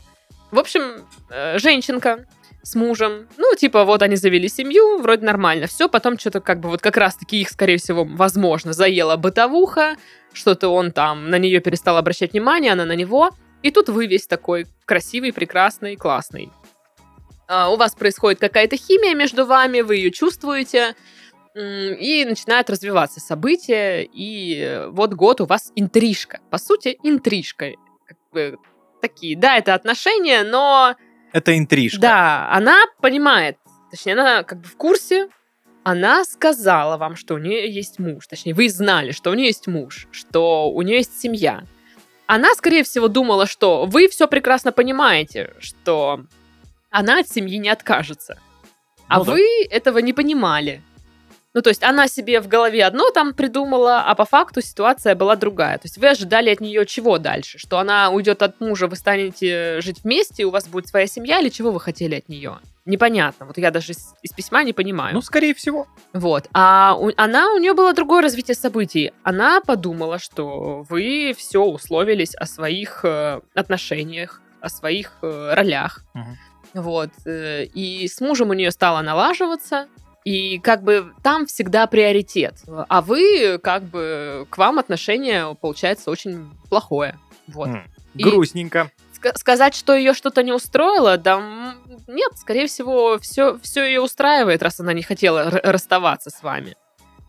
В 0.53 0.61
общем, 0.61 1.05
э, 1.29 1.59
женщинка 1.59 2.25
с 2.67 2.75
мужем, 2.75 3.29
ну, 3.37 3.55
типа, 3.55 3.85
вот 3.85 4.03
они 4.03 4.17
завели 4.17 4.49
семью, 4.49 4.99
вроде 4.99 5.25
нормально. 5.25 5.69
Все, 5.69 5.89
потом 5.89 6.19
что-то 6.19 6.41
как 6.41 6.59
бы 6.59 6.69
вот 6.69 6.81
как 6.81 6.97
раз-таки 6.97 7.41
их, 7.41 7.49
скорее 7.49 7.77
всего, 7.77 8.05
возможно, 8.05 8.73
заела 8.73 9.17
бытовуха, 9.17 9.97
что-то 10.33 10.71
он 10.71 10.91
там 10.91 11.31
на 11.31 11.39
нее 11.39 11.61
перестал 11.61 11.97
обращать 11.97 12.33
внимание, 12.33 12.73
она 12.73 12.85
на 12.85 12.97
него. 12.97 13.31
И 13.63 13.71
тут 13.71 13.89
вы 13.89 14.07
весь 14.07 14.27
такой 14.27 14.67
красивый, 14.85 15.33
прекрасный, 15.33 15.95
классный. 15.95 16.51
А, 17.47 17.71
у 17.71 17.77
вас 17.77 17.95
происходит 17.95 18.41
какая-то 18.41 18.77
химия 18.77 19.15
между 19.15 19.47
вами, 19.47 19.83
вы 19.83 19.97
ее 19.97 20.11
чувствуете, 20.11 20.97
и 21.55 22.25
начинают 22.29 22.69
развиваться 22.69 23.21
события, 23.21 24.03
и 24.03 24.87
вот 24.89 25.15
год 25.15 25.41
у 25.41 25.47
вас 25.47 25.71
интрижка. 25.77 26.41
По 26.51 26.59
сути, 26.59 26.99
интрижка. 27.05 27.75
Как 28.07 28.19
бы 28.33 28.57
такие, 29.01 29.37
да, 29.37 29.57
это 29.57 29.73
отношения, 29.75 30.43
но 30.43 30.97
Это 31.33 31.57
интрижка. 31.57 32.01
да, 32.01 32.49
она 32.51 32.83
понимает, 33.01 33.59
точнее, 33.91 34.13
она 34.13 34.43
как 34.43 34.61
бы 34.61 34.69
в 34.69 34.77
курсе, 34.77 35.29
она 35.83 36.25
сказала 36.25 36.97
вам, 36.97 37.15
что 37.15 37.35
у 37.35 37.39
нее 37.39 37.73
есть 37.73 37.99
муж, 37.99 38.27
точнее, 38.27 38.55
вы 38.55 38.69
знали, 38.69 39.13
что 39.13 39.31
у 39.31 39.35
нее 39.35 39.49
есть 39.49 39.67
муж, 39.67 40.09
что 40.11 40.71
у 40.71 40.83
нее 40.83 40.99
есть 40.99 41.21
семья. 41.21 41.63
Она, 42.27 42.55
скорее 42.55 42.83
всего, 42.83 43.07
думала, 43.09 43.47
что 43.47 43.87
вы 43.87 44.09
все 44.09 44.27
прекрасно 44.27 44.73
понимаете, 44.73 45.55
что 45.61 46.25
она 46.91 47.21
от 47.21 47.29
семьи 47.29 47.57
не 47.59 47.69
откажется. 47.69 48.39
А 49.09 49.19
Ну 49.19 49.25
да. 49.25 49.33
вы 49.33 49.65
этого 49.71 49.99
не 49.99 50.13
понимали. 50.13 50.83
Ну, 51.57 51.63
то 51.63 51.71
есть 51.71 51.83
она 51.83 52.07
себе 52.07 52.43
в 52.43 52.49
голове 52.49 52.85
одно 52.85 53.11
там 53.13 53.33
придумала, 53.33 54.03
а 54.03 54.15
по 54.15 54.27
факту 54.27 54.61
ситуация 54.61 55.15
была 55.15 55.37
другая. 55.37 55.79
То 55.79 55.87
есть 55.87 55.97
вы 55.97 56.09
ожидали 56.11 56.51
от 56.51 56.61
нее 56.61 56.85
чего 56.85 57.17
дальше? 57.17 57.57
Что 57.57 57.79
она 57.79 58.11
уйдет 58.11 58.43
от 58.43 58.61
мужа, 58.61 58.89
вы 58.89 58.97
станете 58.97 59.81
жить 59.81 60.05
вместе, 60.05 60.45
у 60.45 60.51
вас 60.51 60.69
будет 60.69 60.87
своя 60.87 61.07
семья, 61.07 61.41
или 61.41 61.49
чего 61.49 61.71
вы 61.73 61.81
хотели 61.81 62.17
от 62.17 62.29
нее? 62.29 62.59
Непонятно. 62.85 63.47
Вот 63.47 63.57
я 63.57 63.71
даже 63.71 63.93
из, 63.93 64.15
из 64.23 64.33
письма 64.33 64.65
не 64.65 64.75
понимаю. 64.75 65.15
Ну, 65.15 65.23
скорее 65.23 65.55
всего. 65.55 65.87
Вот. 66.13 66.45
А 66.53 66.95
у- 67.01 67.11
она, 67.17 67.51
у 67.55 67.59
нее 67.59 67.73
было 67.73 67.95
другое 67.95 68.21
развитие 68.21 68.55
событий. 68.55 69.13
Она 69.23 69.63
подумала, 69.63 70.19
что 70.19 70.85
вы 70.91 71.35
все 71.39 71.61
условились 71.65 72.35
о 72.35 72.45
своих 72.45 73.01
э, 73.03 73.41
отношениях, 73.55 74.43
о 74.61 74.69
своих 74.69 75.13
э, 75.23 75.55
ролях. 75.55 76.03
Мгм. 76.13 76.37
Вот. 76.75 77.11
э, 77.25 77.65
И 77.73 78.07
с 78.09 78.21
мужем 78.21 78.51
у 78.51 78.53
нее 78.53 78.71
стало 78.71 79.01
налаживаться. 79.01 79.87
И 80.27 80.59
как 80.59 80.83
бы 80.83 81.13
там 81.23 81.47
всегда 81.47 81.87
приоритет. 81.87 82.57
А 82.67 83.01
вы, 83.01 83.59
как 83.63 83.85
бы, 83.85 84.45
к 84.51 84.59
вам 84.59 84.81
отношение, 84.81 85.55
получается, 85.61 86.11
очень 86.11 86.51
плохое. 86.69 87.17
Вот. 87.47 87.69
М, 87.69 87.85
И- 88.15 88.25
Грустненько. 88.25 88.91
Ска- 89.15 89.39
сказать, 89.39 89.77
что 89.77 89.95
ее 89.95 90.15
что-то 90.15 90.43
не 90.43 90.53
устроило, 90.53 91.17
да 91.17 91.75
нет, 92.09 92.33
скорее 92.37 92.67
всего, 92.67 93.19
все, 93.21 93.57
все 93.63 93.85
ее 93.85 94.01
устраивает, 94.01 94.65
раз 94.65 94.81
она 94.81 94.93
не 94.95 95.03
хотела 95.03 95.49
расставаться 95.63 96.31
с 96.31 96.43
вами. 96.43 96.75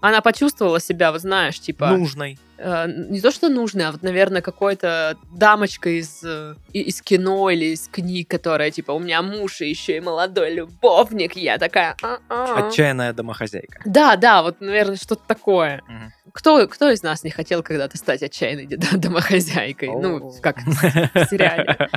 Она 0.01 0.21
почувствовала 0.21 0.79
себя, 0.79 1.11
вот 1.11 1.21
знаешь, 1.21 1.59
типа, 1.59 1.89
Нужной. 1.89 2.39
Э, 2.57 2.87
не 2.87 3.21
то, 3.21 3.31
что 3.31 3.49
нужная, 3.49 3.89
а 3.89 3.91
вот, 3.91 4.03
наверное, 4.03 4.41
какой-то 4.41 5.17
дамочка 5.31 5.89
из, 5.89 6.23
э, 6.23 6.55
из 6.73 7.01
кино 7.01 7.49
или 7.49 7.73
из 7.73 7.87
книг, 7.87 8.29
которая, 8.29 8.71
типа, 8.71 8.91
у 8.91 8.99
меня 8.99 9.21
муж 9.21 9.61
и 9.61 9.69
еще 9.69 9.97
и 9.97 9.99
молодой 9.99 10.53
любовник, 10.53 11.35
я 11.35 11.57
такая... 11.57 11.95
«А-а». 12.01 12.67
Отчаянная 12.67 13.13
домохозяйка. 13.13 13.81
Да, 13.85 14.15
да, 14.15 14.43
вот, 14.43 14.61
наверное, 14.61 14.97
что-то 14.97 15.23
такое. 15.27 15.81
Мгм. 15.87 16.13
Кто, 16.33 16.67
кто 16.67 16.89
из 16.89 17.01
нас 17.03 17.23
не 17.23 17.31
хотел 17.31 17.63
когда-то 17.63 17.97
стать 17.97 18.21
отчаянной 18.21 18.67
домохозяйкой? 18.67 19.89
Ну, 19.89 20.33
как 20.41 20.57
в 20.57 21.25
сериале. 21.29 21.89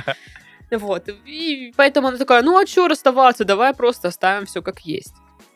Вот. 0.71 1.09
И 1.25 1.73
поэтому 1.75 2.07
она 2.07 2.17
такая, 2.17 2.41
ну 2.41 2.57
а 2.57 2.65
что 2.65 2.87
расставаться, 2.87 3.43
давай 3.43 3.73
просто 3.73 4.07
оставим 4.07 4.45
все 4.45 4.61
как 4.61 4.79
есть. 4.81 5.13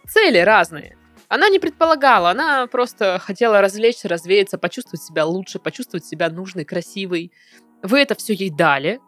Цели 0.07 0.39
разные. 0.39 0.97
Она 1.27 1.49
не 1.49 1.59
предполагала, 1.59 2.31
она 2.31 2.67
просто 2.67 3.19
хотела 3.19 3.61
развлечься, 3.61 4.07
развеяться, 4.07 4.57
почувствовать 4.57 5.01
себя 5.03 5.25
лучше, 5.25 5.59
почувствовать 5.59 6.05
себя 6.05 6.29
нужной, 6.29 6.65
красивой. 6.65 7.31
Вы 7.81 7.99
это 7.99 8.15
все 8.15 8.33
ей 8.33 8.49
дали. 8.49 8.99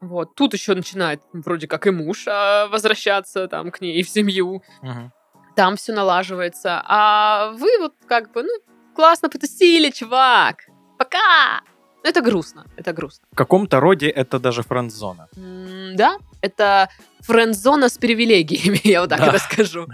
Вот. 0.00 0.34
Тут 0.34 0.52
еще 0.54 0.74
начинает 0.74 1.20
вроде 1.32 1.66
как 1.66 1.86
и 1.86 1.90
муж 1.90 2.24
а, 2.28 2.68
возвращаться 2.68 3.48
там 3.48 3.70
к 3.70 3.80
ней 3.80 4.02
в 4.02 4.08
семью. 4.08 4.62
Мгм. 4.82 5.12
Там 5.56 5.76
все 5.76 5.92
налаживается. 5.92 6.82
А 6.84 7.52
вы 7.52 7.78
вот 7.78 7.94
как 8.06 8.32
бы, 8.32 8.42
ну, 8.42 8.50
классно 8.94 9.28
потусили, 9.28 9.90
чувак. 9.90 10.66
Пока! 10.98 11.62
Ну, 12.02 12.10
Это 12.10 12.20
грустно, 12.20 12.66
это 12.76 12.92
грустно. 12.92 13.26
В 13.32 13.36
каком-то 13.36 13.80
роде 13.80 14.08
это 14.08 14.38
даже 14.38 14.62
френд-зона. 14.62 15.28
М, 15.36 15.96
Да, 15.96 16.18
это 16.42 16.88
френд-зона 17.20 17.88
с 17.88 17.96
привилегиями, 17.98 18.80
я 18.84 19.00
вот 19.00 19.10
так 19.10 19.20
Да. 19.20 19.26
это 19.28 19.38
скажу. 19.38 19.86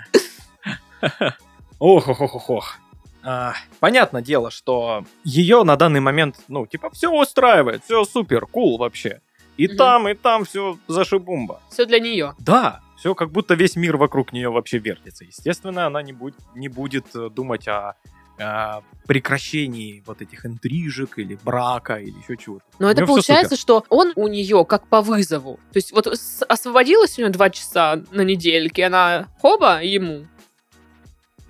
Ох, 1.81 2.09
ох, 2.09 2.21
ох, 2.21 2.35
ох, 2.37 2.51
ох. 2.51 2.75
А, 3.23 3.55
понятное 3.81 4.23
дело, 4.23 4.51
что 4.51 5.05
ее 5.25 5.63
на 5.65 5.77
данный 5.77 6.01
момент, 6.01 6.37
ну, 6.49 6.67
типа, 6.67 6.91
все 6.91 7.11
устраивает, 7.11 7.83
все 7.85 8.05
супер, 8.05 8.47
кул 8.47 8.79
вообще. 8.79 9.21
И 9.57 9.67
Мгм. 9.67 9.77
там, 9.77 10.09
и 10.09 10.15
там 10.15 10.45
все 10.45 10.79
зашибумба. 10.89 11.61
Все 11.71 11.85
для 11.85 11.99
нее. 12.01 12.35
Да, 12.39 12.81
все 12.97 13.15
как 13.15 13.31
будто 13.31 13.55
весь 13.55 13.77
мир 13.77 13.97
вокруг 13.97 14.33
нее 14.33 14.51
вообще 14.51 14.79
вертится. 14.79 15.25
Естественно, 15.25 15.87
она 15.87 16.03
не, 16.03 16.13
будет 16.13 16.37
не 16.55 16.69
будет 16.69 17.15
э, 17.15 17.29
думать 17.29 17.69
о 17.69 17.95
э, 18.39 18.81
прекращении 19.07 20.03
вот 20.07 20.23
этих 20.23 20.47
интрижек 20.47 21.19
или 21.19 21.39
брака 21.43 21.97
или 21.97 22.15
еще 22.23 22.37
чего-то. 22.39 22.65
Но 22.79 22.91
это 22.91 23.05
получается, 23.05 23.57
что 23.57 23.85
он 23.91 24.13
у 24.17 24.29
нее 24.29 24.65
как 24.65 24.87
по 24.87 25.03
вызову. 25.03 25.57
То 25.73 25.77
есть 25.77 25.93
вот 25.93 26.07
освободилась 26.49 27.19
у 27.19 27.23
нее 27.23 27.31
два 27.31 27.51
часа 27.51 28.03
на 28.13 28.23
недельке, 28.23 28.87
она 28.87 29.29
хоба 29.43 29.83
ему. 29.83 30.27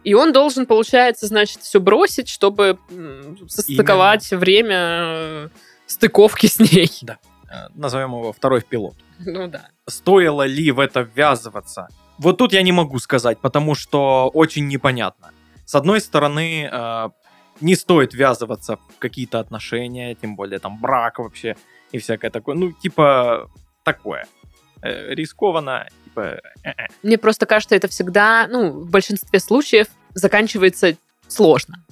И 0.02 0.14
он 0.14 0.32
должен, 0.32 0.66
получается, 0.66 1.26
значит, 1.26 1.60
все 1.60 1.78
бросить, 1.80 2.28
чтобы 2.28 2.78
состыковать 3.48 4.30
время 4.30 4.76
э, 4.78 5.48
стыковки 5.86 6.46
с 6.46 6.58
ней. 6.58 6.90
Э, 7.50 7.68
назовем 7.74 8.12
его 8.12 8.32
второй 8.32 8.62
пилот. 8.62 8.96
Ну 9.18 9.48
да. 9.48 9.68
Стоило 9.86 10.46
ли 10.46 10.70
в 10.70 10.80
это 10.80 11.00
ввязываться? 11.00 11.88
Вот 12.18 12.38
тут 12.38 12.52
я 12.52 12.62
не 12.62 12.72
могу 12.72 12.98
сказать, 12.98 13.38
потому 13.40 13.74
что 13.74 14.30
очень 14.32 14.68
непонятно. 14.68 15.32
С 15.66 15.74
одной 15.74 16.00
стороны, 16.00 16.68
э, 16.70 17.08
не 17.60 17.76
стоит 17.76 18.14
ввязываться 18.14 18.76
в 18.76 18.98
какие-то 18.98 19.38
отношения, 19.38 20.14
тем 20.14 20.34
более 20.34 20.58
там 20.58 20.78
брак 20.80 21.18
вообще 21.18 21.56
и 21.92 21.98
всякое 21.98 22.30
такое. 22.30 22.54
Ну, 22.56 22.72
типа, 22.72 23.50
такое. 23.84 24.26
Рискованно, 24.82 25.86
типа. 26.20 26.40
Мне 27.02 27.18
просто 27.18 27.46
кажется, 27.46 27.74
это 27.74 27.88
всегда, 27.88 28.46
ну, 28.48 28.70
в 28.70 28.90
большинстве 28.90 29.40
случаев 29.40 29.88
заканчивается 30.14 30.96
сложно. 31.28 31.85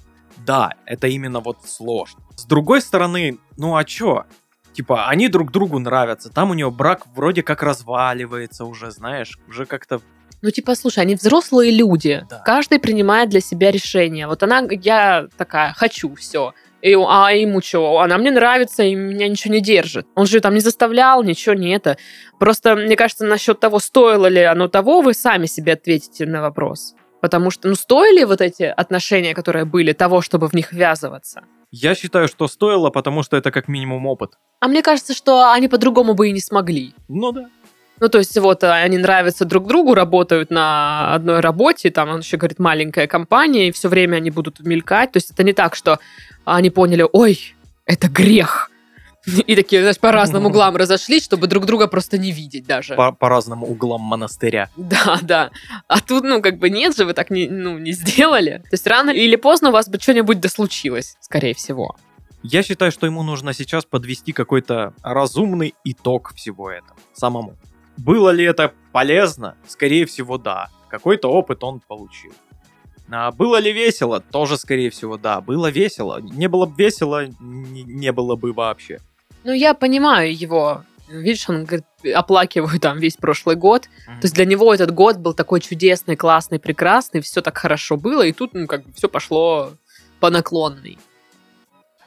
Да, 0.47 0.75
это 0.87 1.09
именно 1.09 1.41
вот 1.41 1.59
сложно. 1.67 2.21
С 2.37 2.45
другой 2.45 2.81
стороны, 2.81 3.39
ну 3.57 3.77
а 3.77 3.85
чё? 3.85 4.25
Типа, 4.73 5.09
они 5.09 5.29
друг 5.29 5.51
другу 5.51 5.79
нравятся. 5.79 6.31
Там 6.31 6.51
у 6.51 6.55
нее 6.55 6.71
брак 6.71 7.03
вроде 7.15 7.43
как 7.43 7.63
разваливается 7.63 8.65
уже, 8.65 8.91
знаешь, 8.91 9.39
уже 9.49 9.67
как-то... 9.67 10.01
Ну, 10.41 10.51
типа, 10.53 10.77
слушай, 10.77 11.01
они 11.01 11.17
взрослые 11.17 11.73
люди. 11.73 12.25
Да. 12.31 12.39
Каждый 12.45 12.79
принимает 12.79 13.29
для 13.29 13.41
себя 13.41 13.73
решение. 13.73 14.29
Вот 14.29 14.45
она, 14.45 14.63
я 14.71 15.27
такая, 15.37 15.73
хочу, 15.73 16.15
все. 16.15 16.55
И, 16.81 16.95
а 16.95 17.31
ему 17.33 17.61
что? 17.61 17.99
Она 17.99 18.19
мне 18.19 18.31
нравится, 18.31 18.83
и 18.83 18.95
меня 18.95 19.29
ничего 19.29 19.55
не 19.55 19.61
держит. 19.61 20.07
Он 20.15 20.27
же 20.27 20.41
там 20.41 20.55
не 20.55 20.61
заставлял, 20.61 21.23
ничего 21.23 21.55
не 21.55 21.71
это. 21.71 21.97
Просто, 22.39 22.77
мне 22.77 22.95
кажется, 22.95 23.25
насчет 23.25 23.59
того, 23.59 23.81
стоило 23.81 24.27
ли 24.27 24.43
оно 24.43 24.69
того, 24.69 25.01
вы 25.01 25.15
сами 25.15 25.47
себе 25.47 25.73
ответите 25.73 26.25
на 26.27 26.41
вопрос. 26.41 26.95
Потому 27.21 27.51
что, 27.51 27.69
ну, 27.69 27.75
стоили 27.75 28.23
вот 28.25 28.41
эти 28.41 28.63
отношения, 28.63 29.35
которые 29.35 29.65
были, 29.65 29.93
того, 29.93 30.21
чтобы 30.21 30.47
в 30.47 30.55
них 30.55 30.73
ввязываться? 30.73 31.43
Я 31.71 31.95
считаю, 31.95 32.29
что 32.29 32.49
стоило, 32.49 32.91
потому 32.91 33.23
что 33.23 33.37
это 33.37 33.51
как 33.51 33.69
минимум 33.69 34.07
опыт. 34.07 34.39
А 34.61 34.69
мне 34.69 34.83
кажется, 34.83 35.15
что 35.15 35.53
они 35.53 35.69
по-другому 35.69 36.15
бы 36.15 36.29
и 36.29 36.33
не 36.33 36.41
смогли. 36.41 36.95
Ну 37.09 37.33
да. 37.33 37.51
Ну, 38.01 38.09
то 38.09 38.19
есть, 38.19 38.37
вот 38.39 38.65
а, 38.65 38.75
они 38.75 38.99
нравятся 38.99 39.45
друг 39.45 39.67
другу, 39.67 39.95
работают 39.95 40.51
на 40.51 41.15
одной 41.15 41.41
работе, 41.41 41.91
там, 41.91 42.11
он 42.11 42.21
еще 42.21 42.37
говорит, 42.37 42.59
маленькая 42.59 43.07
компания, 43.07 43.69
и 43.69 43.73
все 43.73 43.89
время 43.89 44.17
они 44.17 44.31
будут 44.31 44.61
мелькать. 44.61 45.13
То 45.13 45.17
есть, 45.17 45.31
это 45.31 45.43
не 45.43 45.53
так, 45.53 45.75
что 45.75 45.99
они 46.45 46.71
поняли, 46.71 47.07
ой, 47.13 47.55
это 47.87 48.09
грех. 48.09 48.71
И 49.47 49.57
такие, 49.57 49.83
знаешь, 49.83 49.99
по 49.99 50.13
разным 50.13 50.47
углам 50.47 50.77
разошлись, 50.77 51.25
чтобы 51.25 51.49
друг 51.49 51.67
друга 51.67 51.87
просто 51.87 52.19
не 52.19 52.33
видеть 52.33 52.67
даже. 52.67 52.95
По, 52.95 53.13
по 53.13 53.29
разным 53.29 53.63
углам 53.65 54.01
монастыря. 54.01 54.71
Да, 54.77 55.19
да. 55.23 55.51
А 55.87 56.01
тут, 56.01 56.25
ну, 56.25 56.41
как 56.41 56.59
бы 56.59 56.71
нет 56.71 56.97
же, 56.97 57.05
вы 57.05 57.13
так 57.13 57.31
не, 57.31 57.49
ну, 57.49 57.79
не 57.79 57.93
сделали. 57.93 58.63
То 58.65 58.75
есть, 58.75 58.87
рано 58.87 59.11
или 59.11 59.37
поздно 59.37 59.69
у 59.69 59.73
вас 59.73 59.89
бы 59.89 59.99
что-нибудь 59.99 60.41
да 60.41 60.49
случилось, 60.49 61.17
скорее 61.21 61.55
всего. 61.55 61.97
Я 62.43 62.63
считаю, 62.63 62.93
что 62.93 63.07
ему 63.07 63.23
нужно 63.23 63.53
сейчас 63.53 63.85
подвести 63.85 64.33
какой-то 64.33 64.95
разумный 65.03 65.75
итог 65.85 66.33
всего 66.35 66.71
этого 66.71 66.97
самому. 67.13 67.57
Было 67.99 68.31
ли 68.31 68.45
это 68.45 68.73
полезно? 68.93 69.57
Скорее 69.67 70.07
всего, 70.07 70.39
да. 70.39 70.69
Какой-то 70.89 71.31
опыт 71.31 71.63
он 71.65 71.81
получил. 71.81 72.33
А 73.11 73.33
было 73.33 73.59
ли 73.59 73.73
весело? 73.73 74.21
Тоже, 74.21 74.57
скорее 74.57 74.91
всего, 74.91 75.17
да. 75.17 75.41
Было 75.41 75.71
весело. 75.71 76.21
Не 76.21 76.49
было 76.49 76.67
бы 76.67 76.75
весело, 76.77 77.27
не, 77.41 77.83
не 77.83 78.13
было 78.13 78.37
бы 78.37 78.53
вообще. 78.53 79.01
Ну, 79.45 79.53
я 79.53 79.75
понимаю 79.75 80.37
его. 80.37 80.85
Видишь, 81.09 81.49
он 81.49 81.65
говорит, 81.65 81.87
оплакиваю 82.15 82.79
там 82.79 82.99
весь 82.99 83.17
прошлый 83.17 83.57
год. 83.57 83.89
То 84.07 84.25
есть 84.25 84.35
для 84.35 84.45
него 84.45 84.73
этот 84.73 84.93
год 84.93 85.17
был 85.17 85.33
такой 85.33 85.61
чудесный, 85.61 86.17
классный, 86.17 86.59
прекрасный, 86.59 87.23
все 87.23 87.41
так 87.41 87.57
хорошо 87.57 87.97
было, 87.97 88.27
и 88.27 88.33
тут, 88.33 88.53
ну, 88.53 88.67
как 88.67 88.85
бы 88.85 88.93
все 88.93 89.09
пошло 89.09 89.73
по 90.21 90.29
наклонной. 90.29 90.99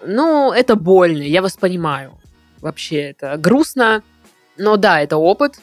Ну, 0.05 0.51
это 0.51 0.75
больно, 0.75 1.23
я 1.23 1.41
вас 1.41 1.57
понимаю. 1.57 2.13
Вообще, 2.59 3.09
это 3.09 3.37
грустно. 3.37 4.03
Но 4.57 4.77
да, 4.77 5.01
это 5.01 5.17
опыт. 5.17 5.59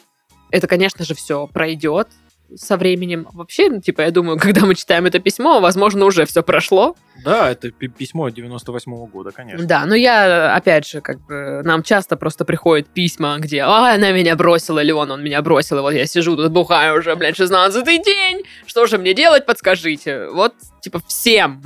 Это, 0.51 0.67
конечно 0.67 1.05
же, 1.05 1.13
все 1.15 1.47
пройдет 1.47 2.07
со 2.55 2.77
временем. 2.77 3.27
Вообще, 3.33 3.69
ну, 3.69 3.81
типа, 3.81 4.01
я 4.01 4.11
думаю, 4.11 4.39
когда 4.41 4.65
мы 4.65 4.75
читаем 4.75 5.05
это 5.05 5.19
письмо, 5.19 5.59
возможно, 5.59 6.05
уже 6.05 6.25
все 6.25 6.41
прошло. 6.43 6.95
Да, 7.23 7.51
это 7.51 7.69
пи- 7.71 7.89
письмо 7.89 8.29
98 8.29 9.05
года, 9.07 9.31
конечно. 9.31 9.65
Да, 9.67 9.85
но 9.85 9.93
я, 9.95 10.55
опять 10.55 10.87
же, 10.87 11.01
как 11.01 11.19
бы, 11.25 11.61
нам 11.63 11.83
часто 11.83 12.15
просто 12.15 12.45
приходят 12.45 12.87
письма, 12.87 13.37
где, 13.39 13.61
а, 13.61 13.93
она 13.93 14.11
меня 14.11 14.35
бросила, 14.35 14.79
или 14.79 14.91
он, 14.91 15.11
он 15.11 15.23
меня 15.23 15.41
бросил, 15.41 15.77
и 15.79 15.81
вот 15.81 15.91
я 15.91 16.05
сижу 16.05 16.35
тут 16.37 16.51
бухаю 16.51 16.97
уже, 16.97 17.15
блядь, 17.15 17.35
16 17.35 17.83
день, 17.85 18.43
что 18.65 18.85
же 18.85 18.97
мне 18.97 19.13
делать, 19.13 19.45
подскажите. 19.45 20.27
Вот, 20.29 20.53
типа, 20.81 21.01
всем, 21.07 21.61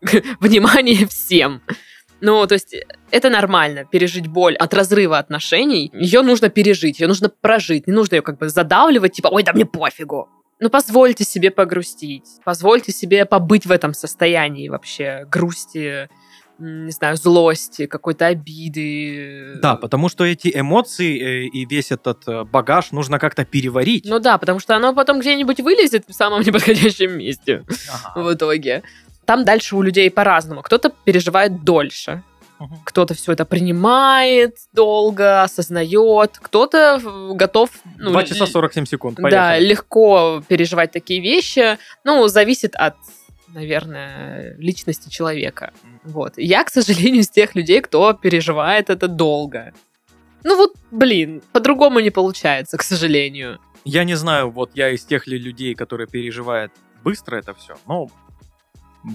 внимание 0.40 1.06
всем. 1.06 1.62
Ну, 2.20 2.46
то 2.46 2.54
есть, 2.54 2.74
это 3.10 3.30
нормально, 3.30 3.84
пережить 3.84 4.26
боль 4.26 4.56
от 4.56 4.74
разрыва 4.74 5.18
отношений. 5.18 5.90
Ее 5.94 6.22
нужно 6.22 6.48
пережить, 6.48 7.00
ее 7.00 7.06
нужно 7.06 7.28
прожить. 7.28 7.86
Не 7.86 7.92
нужно 7.92 8.16
ее 8.16 8.22
как 8.22 8.38
бы 8.38 8.48
задавливать, 8.48 9.12
типа, 9.12 9.28
ой, 9.28 9.42
да 9.42 9.52
мне 9.52 9.66
пофигу. 9.66 10.28
Ну, 10.60 10.70
позвольте 10.70 11.24
себе 11.24 11.50
погрустить. 11.50 12.24
Позвольте 12.44 12.92
себе 12.92 13.24
побыть 13.24 13.66
в 13.66 13.70
этом 13.70 13.94
состоянии 13.94 14.68
вообще 14.68 15.24
грусти, 15.30 16.08
не 16.58 16.90
знаю, 16.90 17.16
злости, 17.16 17.86
какой-то 17.86 18.26
обиды. 18.26 19.54
Да, 19.62 19.76
потому 19.76 20.08
что 20.08 20.24
эти 20.24 20.50
эмоции 20.52 21.44
э, 21.44 21.46
и 21.46 21.64
весь 21.66 21.92
этот 21.92 22.26
э, 22.26 22.42
багаж 22.42 22.90
нужно 22.90 23.20
как-то 23.20 23.44
переварить. 23.44 24.04
Ну 24.04 24.18
да, 24.18 24.38
потому 24.38 24.58
что 24.58 24.74
оно 24.74 24.92
потом 24.92 25.20
где-нибудь 25.20 25.60
вылезет 25.60 26.04
в 26.08 26.12
самом 26.12 26.40
неподходящем 26.46 27.16
месте 27.18 27.64
Ага. 27.88 28.20
в 28.20 28.34
итоге. 28.34 28.82
Там 29.28 29.44
дальше 29.44 29.76
у 29.76 29.82
людей 29.82 30.10
по-разному. 30.10 30.62
Кто-то 30.62 30.88
переживает 31.04 31.62
дольше, 31.62 32.22
кто-то 32.86 33.12
все 33.12 33.32
это 33.32 33.44
принимает 33.44 34.56
долго, 34.72 35.42
осознает, 35.42 36.38
кто-то 36.40 36.98
э, 37.04 37.34
готов... 37.34 37.68
ну, 37.98 38.10
2 38.10 38.22
часа 38.24 38.44
л- 38.44 38.50
47 38.50 38.86
секунд, 38.86 39.16
Да, 39.18 39.22
поехали. 39.22 39.66
легко 39.66 40.42
переживать 40.48 40.92
такие 40.92 41.20
вещи. 41.20 41.76
Ну, 42.04 42.26
зависит 42.28 42.74
от, 42.74 42.94
наверное, 43.48 44.56
личности 44.56 45.10
человека. 45.10 45.72
Вот. 46.04 46.32
Я, 46.38 46.64
к 46.64 46.70
сожалению, 46.70 47.20
из 47.20 47.28
тех 47.28 47.54
людей, 47.54 47.82
кто 47.82 48.14
переживает 48.14 48.88
это 48.88 49.08
долго. 49.08 49.74
Ну 50.42 50.56
вот, 50.56 50.72
блин, 50.90 51.42
по-другому 51.52 52.00
не 52.00 52.10
получается, 52.10 52.78
к 52.78 52.82
сожалению. 52.82 53.58
Я 53.84 54.04
не 54.04 54.14
знаю, 54.16 54.50
вот 54.50 54.70
я 54.74 54.88
из 54.88 55.04
тех 55.04 55.26
ли 55.26 55.38
людей, 55.38 55.74
которые 55.74 56.06
переживают 56.06 56.72
быстро 57.04 57.36
это 57.36 57.52
все, 57.52 57.74
но 57.86 58.08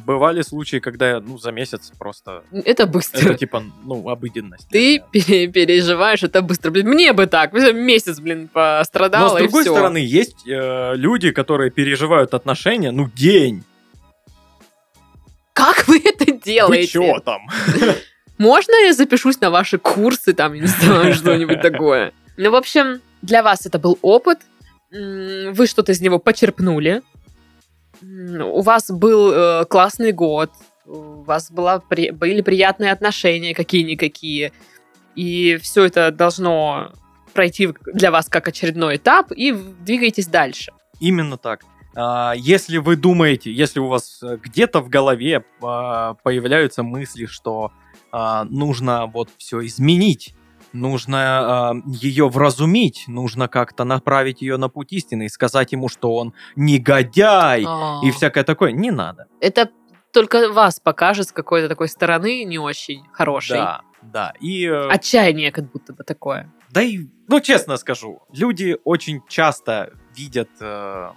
бывали 0.06 0.42
случаи, 0.42 0.78
когда 0.78 1.20
ну, 1.20 1.38
за 1.38 1.52
месяц 1.52 1.92
просто... 1.98 2.44
Это 2.52 2.86
быстро. 2.86 3.20
Это 3.20 3.36
типа, 3.36 3.64
ну, 3.84 4.10
обыденность. 4.10 4.68
Ты 4.70 5.02
пере- 5.12 5.48
переживаешь 5.48 6.24
это 6.24 6.42
быстро. 6.42 6.72
Блин, 6.72 6.90
мне 6.90 7.14
бы 7.14 7.28
так. 7.28 7.54
Месяц, 7.54 8.20
блин, 8.20 8.48
пострадала, 8.48 9.30
Но 9.30 9.38
с 9.38 9.42
другой 9.42 9.64
стороны, 9.64 9.98
есть 9.98 10.48
э, 10.48 10.94
люди, 10.96 11.32
которые 11.32 11.72
переживают 11.72 12.34
отношения, 12.34 12.92
ну, 12.92 13.10
день. 13.16 13.64
Как 15.54 15.88
вы 15.88 16.02
это 16.04 16.26
Вы 16.26 16.40
делаете? 16.44 16.88
чё 16.88 17.20
там? 17.20 17.42
Можно 18.38 18.86
я 18.86 18.94
запишусь 18.94 19.40
на 19.40 19.50
ваши 19.52 19.78
курсы, 19.78 20.34
там, 20.34 20.54
не 20.54 20.66
знаю, 20.66 21.14
что-нибудь 21.16 21.62
такое? 21.62 22.12
Ну, 22.38 22.52
в 22.52 22.56
общем, 22.56 23.02
для 23.22 23.44
вас 23.44 23.66
это 23.66 23.80
был 23.80 23.98
опыт. 24.02 24.40
Вы 24.92 25.66
что-то 25.68 25.92
из 25.92 26.02
него 26.02 26.20
почерпнули. 26.20 27.02
У 28.04 28.62
вас 28.62 28.90
был 28.92 29.32
э, 29.32 29.66
классный 29.66 30.12
год. 30.12 30.52
У 30.86 31.22
вас 31.24 31.50
была, 31.52 31.80
при- 31.80 32.12
были 32.12 32.42
приятные 32.42 32.92
отношения 32.92 33.54
какие-никакие. 33.54 34.52
И 35.16 35.58
все 35.62 35.86
это 35.86 36.12
должно 36.12 36.92
пройти 37.34 37.70
для 37.94 38.12
вас 38.12 38.28
как 38.28 38.48
очередной 38.48 38.98
этап, 38.98 39.32
и 39.32 39.52
двигайтесь 39.52 40.28
дальше. 40.28 40.72
Именно 41.00 41.38
так. 41.38 41.62
А, 41.96 42.34
Если 42.36 42.78
вы 42.78 42.96
думаете, 42.96 43.52
если 43.52 43.80
у 43.80 43.88
вас 43.88 44.22
э, 44.22 44.38
где-то 44.42 44.82
в 44.82 44.90
голове 44.90 45.44
а, 45.62 46.16
появляются 46.24 46.84
мысли, 46.84 47.26
что 47.26 47.72
а, 48.12 48.44
нужно 48.46 49.06
вот 49.08 49.30
все 49.38 49.66
изменить, 49.66 50.36
нужно 50.74 51.82
ее 51.86 52.30
вразумить, 52.30 53.06
нужно 53.08 53.48
как-то 53.48 53.84
направить 53.84 54.42
ее 54.42 54.58
на 54.58 54.70
путь 54.70 54.92
истины 54.94 55.26
и 55.26 55.30
сказать 55.30 55.72
ему, 55.72 55.88
что 55.90 56.16
он 56.16 56.34
негодяй 56.56 57.64
А. 57.68 58.02
и 58.04 58.12
всякое 58.12 58.44
такое, 58.44 58.72
не 58.72 58.92
надо. 58.92 59.28
Это 59.40 59.70
только 60.12 60.52
вас 60.52 60.80
покажет 60.80 61.30
с 61.30 61.32
какой-то 61.32 61.70
такой 61.70 61.88
стороны 61.88 62.44
не 62.44 62.60
очень 62.60 63.04
хорошей. 63.12 63.58
Да, 63.58 63.82
да. 64.02 64.34
И, 64.40 64.66
э, 64.66 64.88
Отчаяние 64.90 65.52
как 65.52 65.72
будто 65.72 65.94
бы 65.94 66.04
такое. 66.04 66.52
да 66.70 66.82
и, 66.82 67.08
ну 67.28 67.40
честно 67.40 67.78
скажу, 67.78 68.22
люди 68.32 68.78
очень 68.84 69.22
часто 69.28 69.92
видят 70.16 70.50
э, 70.60 71.10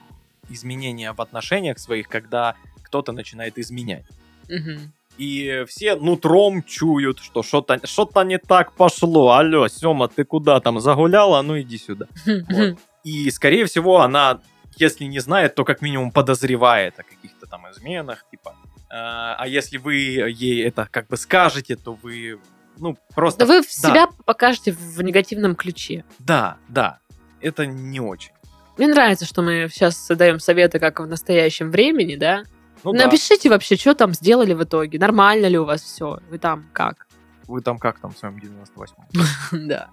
изменения 0.48 1.12
в 1.12 1.20
отношениях 1.20 1.78
своих, 1.78 2.08
когда 2.08 2.54
кто-то 2.82 3.12
начинает 3.12 3.58
изменять. 3.58 4.04
Мгм. 4.48 4.92
И 5.18 5.64
все 5.68 5.96
нутром 5.96 6.62
чуют, 6.62 7.20
что 7.20 7.42
что-то 7.42 7.80
что 7.86 8.08
не 8.22 8.38
так 8.38 8.72
пошло. 8.72 9.32
Алло, 9.32 9.68
Сема, 9.68 10.08
ты 10.08 10.24
куда 10.24 10.60
там 10.60 10.80
загуляла? 10.80 11.42
Ну 11.42 11.60
иди 11.60 11.78
сюда. 11.78 12.06
Вот. 12.26 12.78
И, 13.04 13.30
скорее 13.30 13.66
всего, 13.66 14.00
она, 14.00 14.40
если 14.76 15.04
не 15.04 15.20
знает, 15.20 15.54
то 15.54 15.64
как 15.64 15.80
минимум 15.80 16.10
подозревает 16.10 16.98
о 16.98 17.04
каких-то 17.04 17.46
там 17.46 17.70
изменах, 17.70 18.24
типа. 18.30 18.56
А 18.90 19.36
а 19.38 19.46
если 19.46 19.78
вы 19.78 19.94
ей 19.94 20.64
это 20.64 20.88
как 20.90 21.06
бы 21.06 21.16
скажете, 21.16 21.76
то 21.76 21.94
вы, 21.94 22.38
ну, 22.78 22.96
просто... 23.14 23.46
Да 23.46 23.46
вы 23.46 23.60
Да. 23.62 23.68
себя 23.68 24.08
покажете 24.24 24.72
в 24.72 25.00
негативном 25.02 25.54
ключе. 25.54 26.04
Да, 26.18 26.56
да, 26.68 26.98
это 27.40 27.64
не 27.66 28.00
очень. 28.00 28.32
Мне 28.76 28.88
нравится, 28.88 29.24
что 29.24 29.40
мы 29.42 29.68
сейчас 29.72 30.06
даем 30.08 30.38
советы, 30.40 30.78
как 30.78 31.00
в 31.00 31.06
настоящем 31.06 31.70
времени, 31.70 32.16
да? 32.16 32.42
Ну 32.92 32.98
да, 32.98 33.06
Напишите 33.06 33.48
вообще, 33.48 33.76
что 33.76 33.94
там 33.94 34.12
сделали 34.14 34.52
в 34.54 34.62
итоге. 34.62 34.98
Нормально 34.98 35.46
ли 35.46 35.58
у 35.58 35.64
вас 35.64 35.82
все? 35.82 36.18
Вы 36.30 36.38
там 36.38 36.66
как? 36.72 37.06
вы 37.46 37.60
там 37.60 37.78
как 37.78 37.98
там 38.00 38.12
в 38.12 38.18
своем 38.18 38.36
98-м? 38.36 39.68
да. 39.68 39.88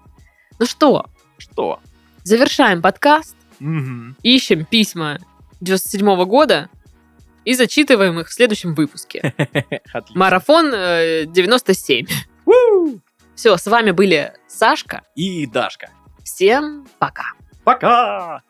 Ну 0.58 0.66
что, 0.66 1.06
Что? 1.38 1.80
завершаем 2.22 2.80
подкаст, 2.80 3.36
ищем 4.22 4.64
письма 4.64 5.18
97 5.60 6.24
года 6.24 6.70
и 7.44 7.54
зачитываем 7.54 8.18
их 8.20 8.28
в 8.28 8.32
следующем 8.32 8.74
выпуске. 8.74 9.34
Марафон 10.14 10.72
э, 10.72 11.26
97. 11.26 12.06
Ву! 12.46 13.00
Все, 13.34 13.56
с 13.56 13.66
вами 13.66 13.90
были 13.90 14.32
Сашка. 14.46 15.02
И 15.16 15.46
Дашка. 15.46 15.90
Всем 16.22 16.86
пока. 16.98 17.32
Пока! 17.64 18.42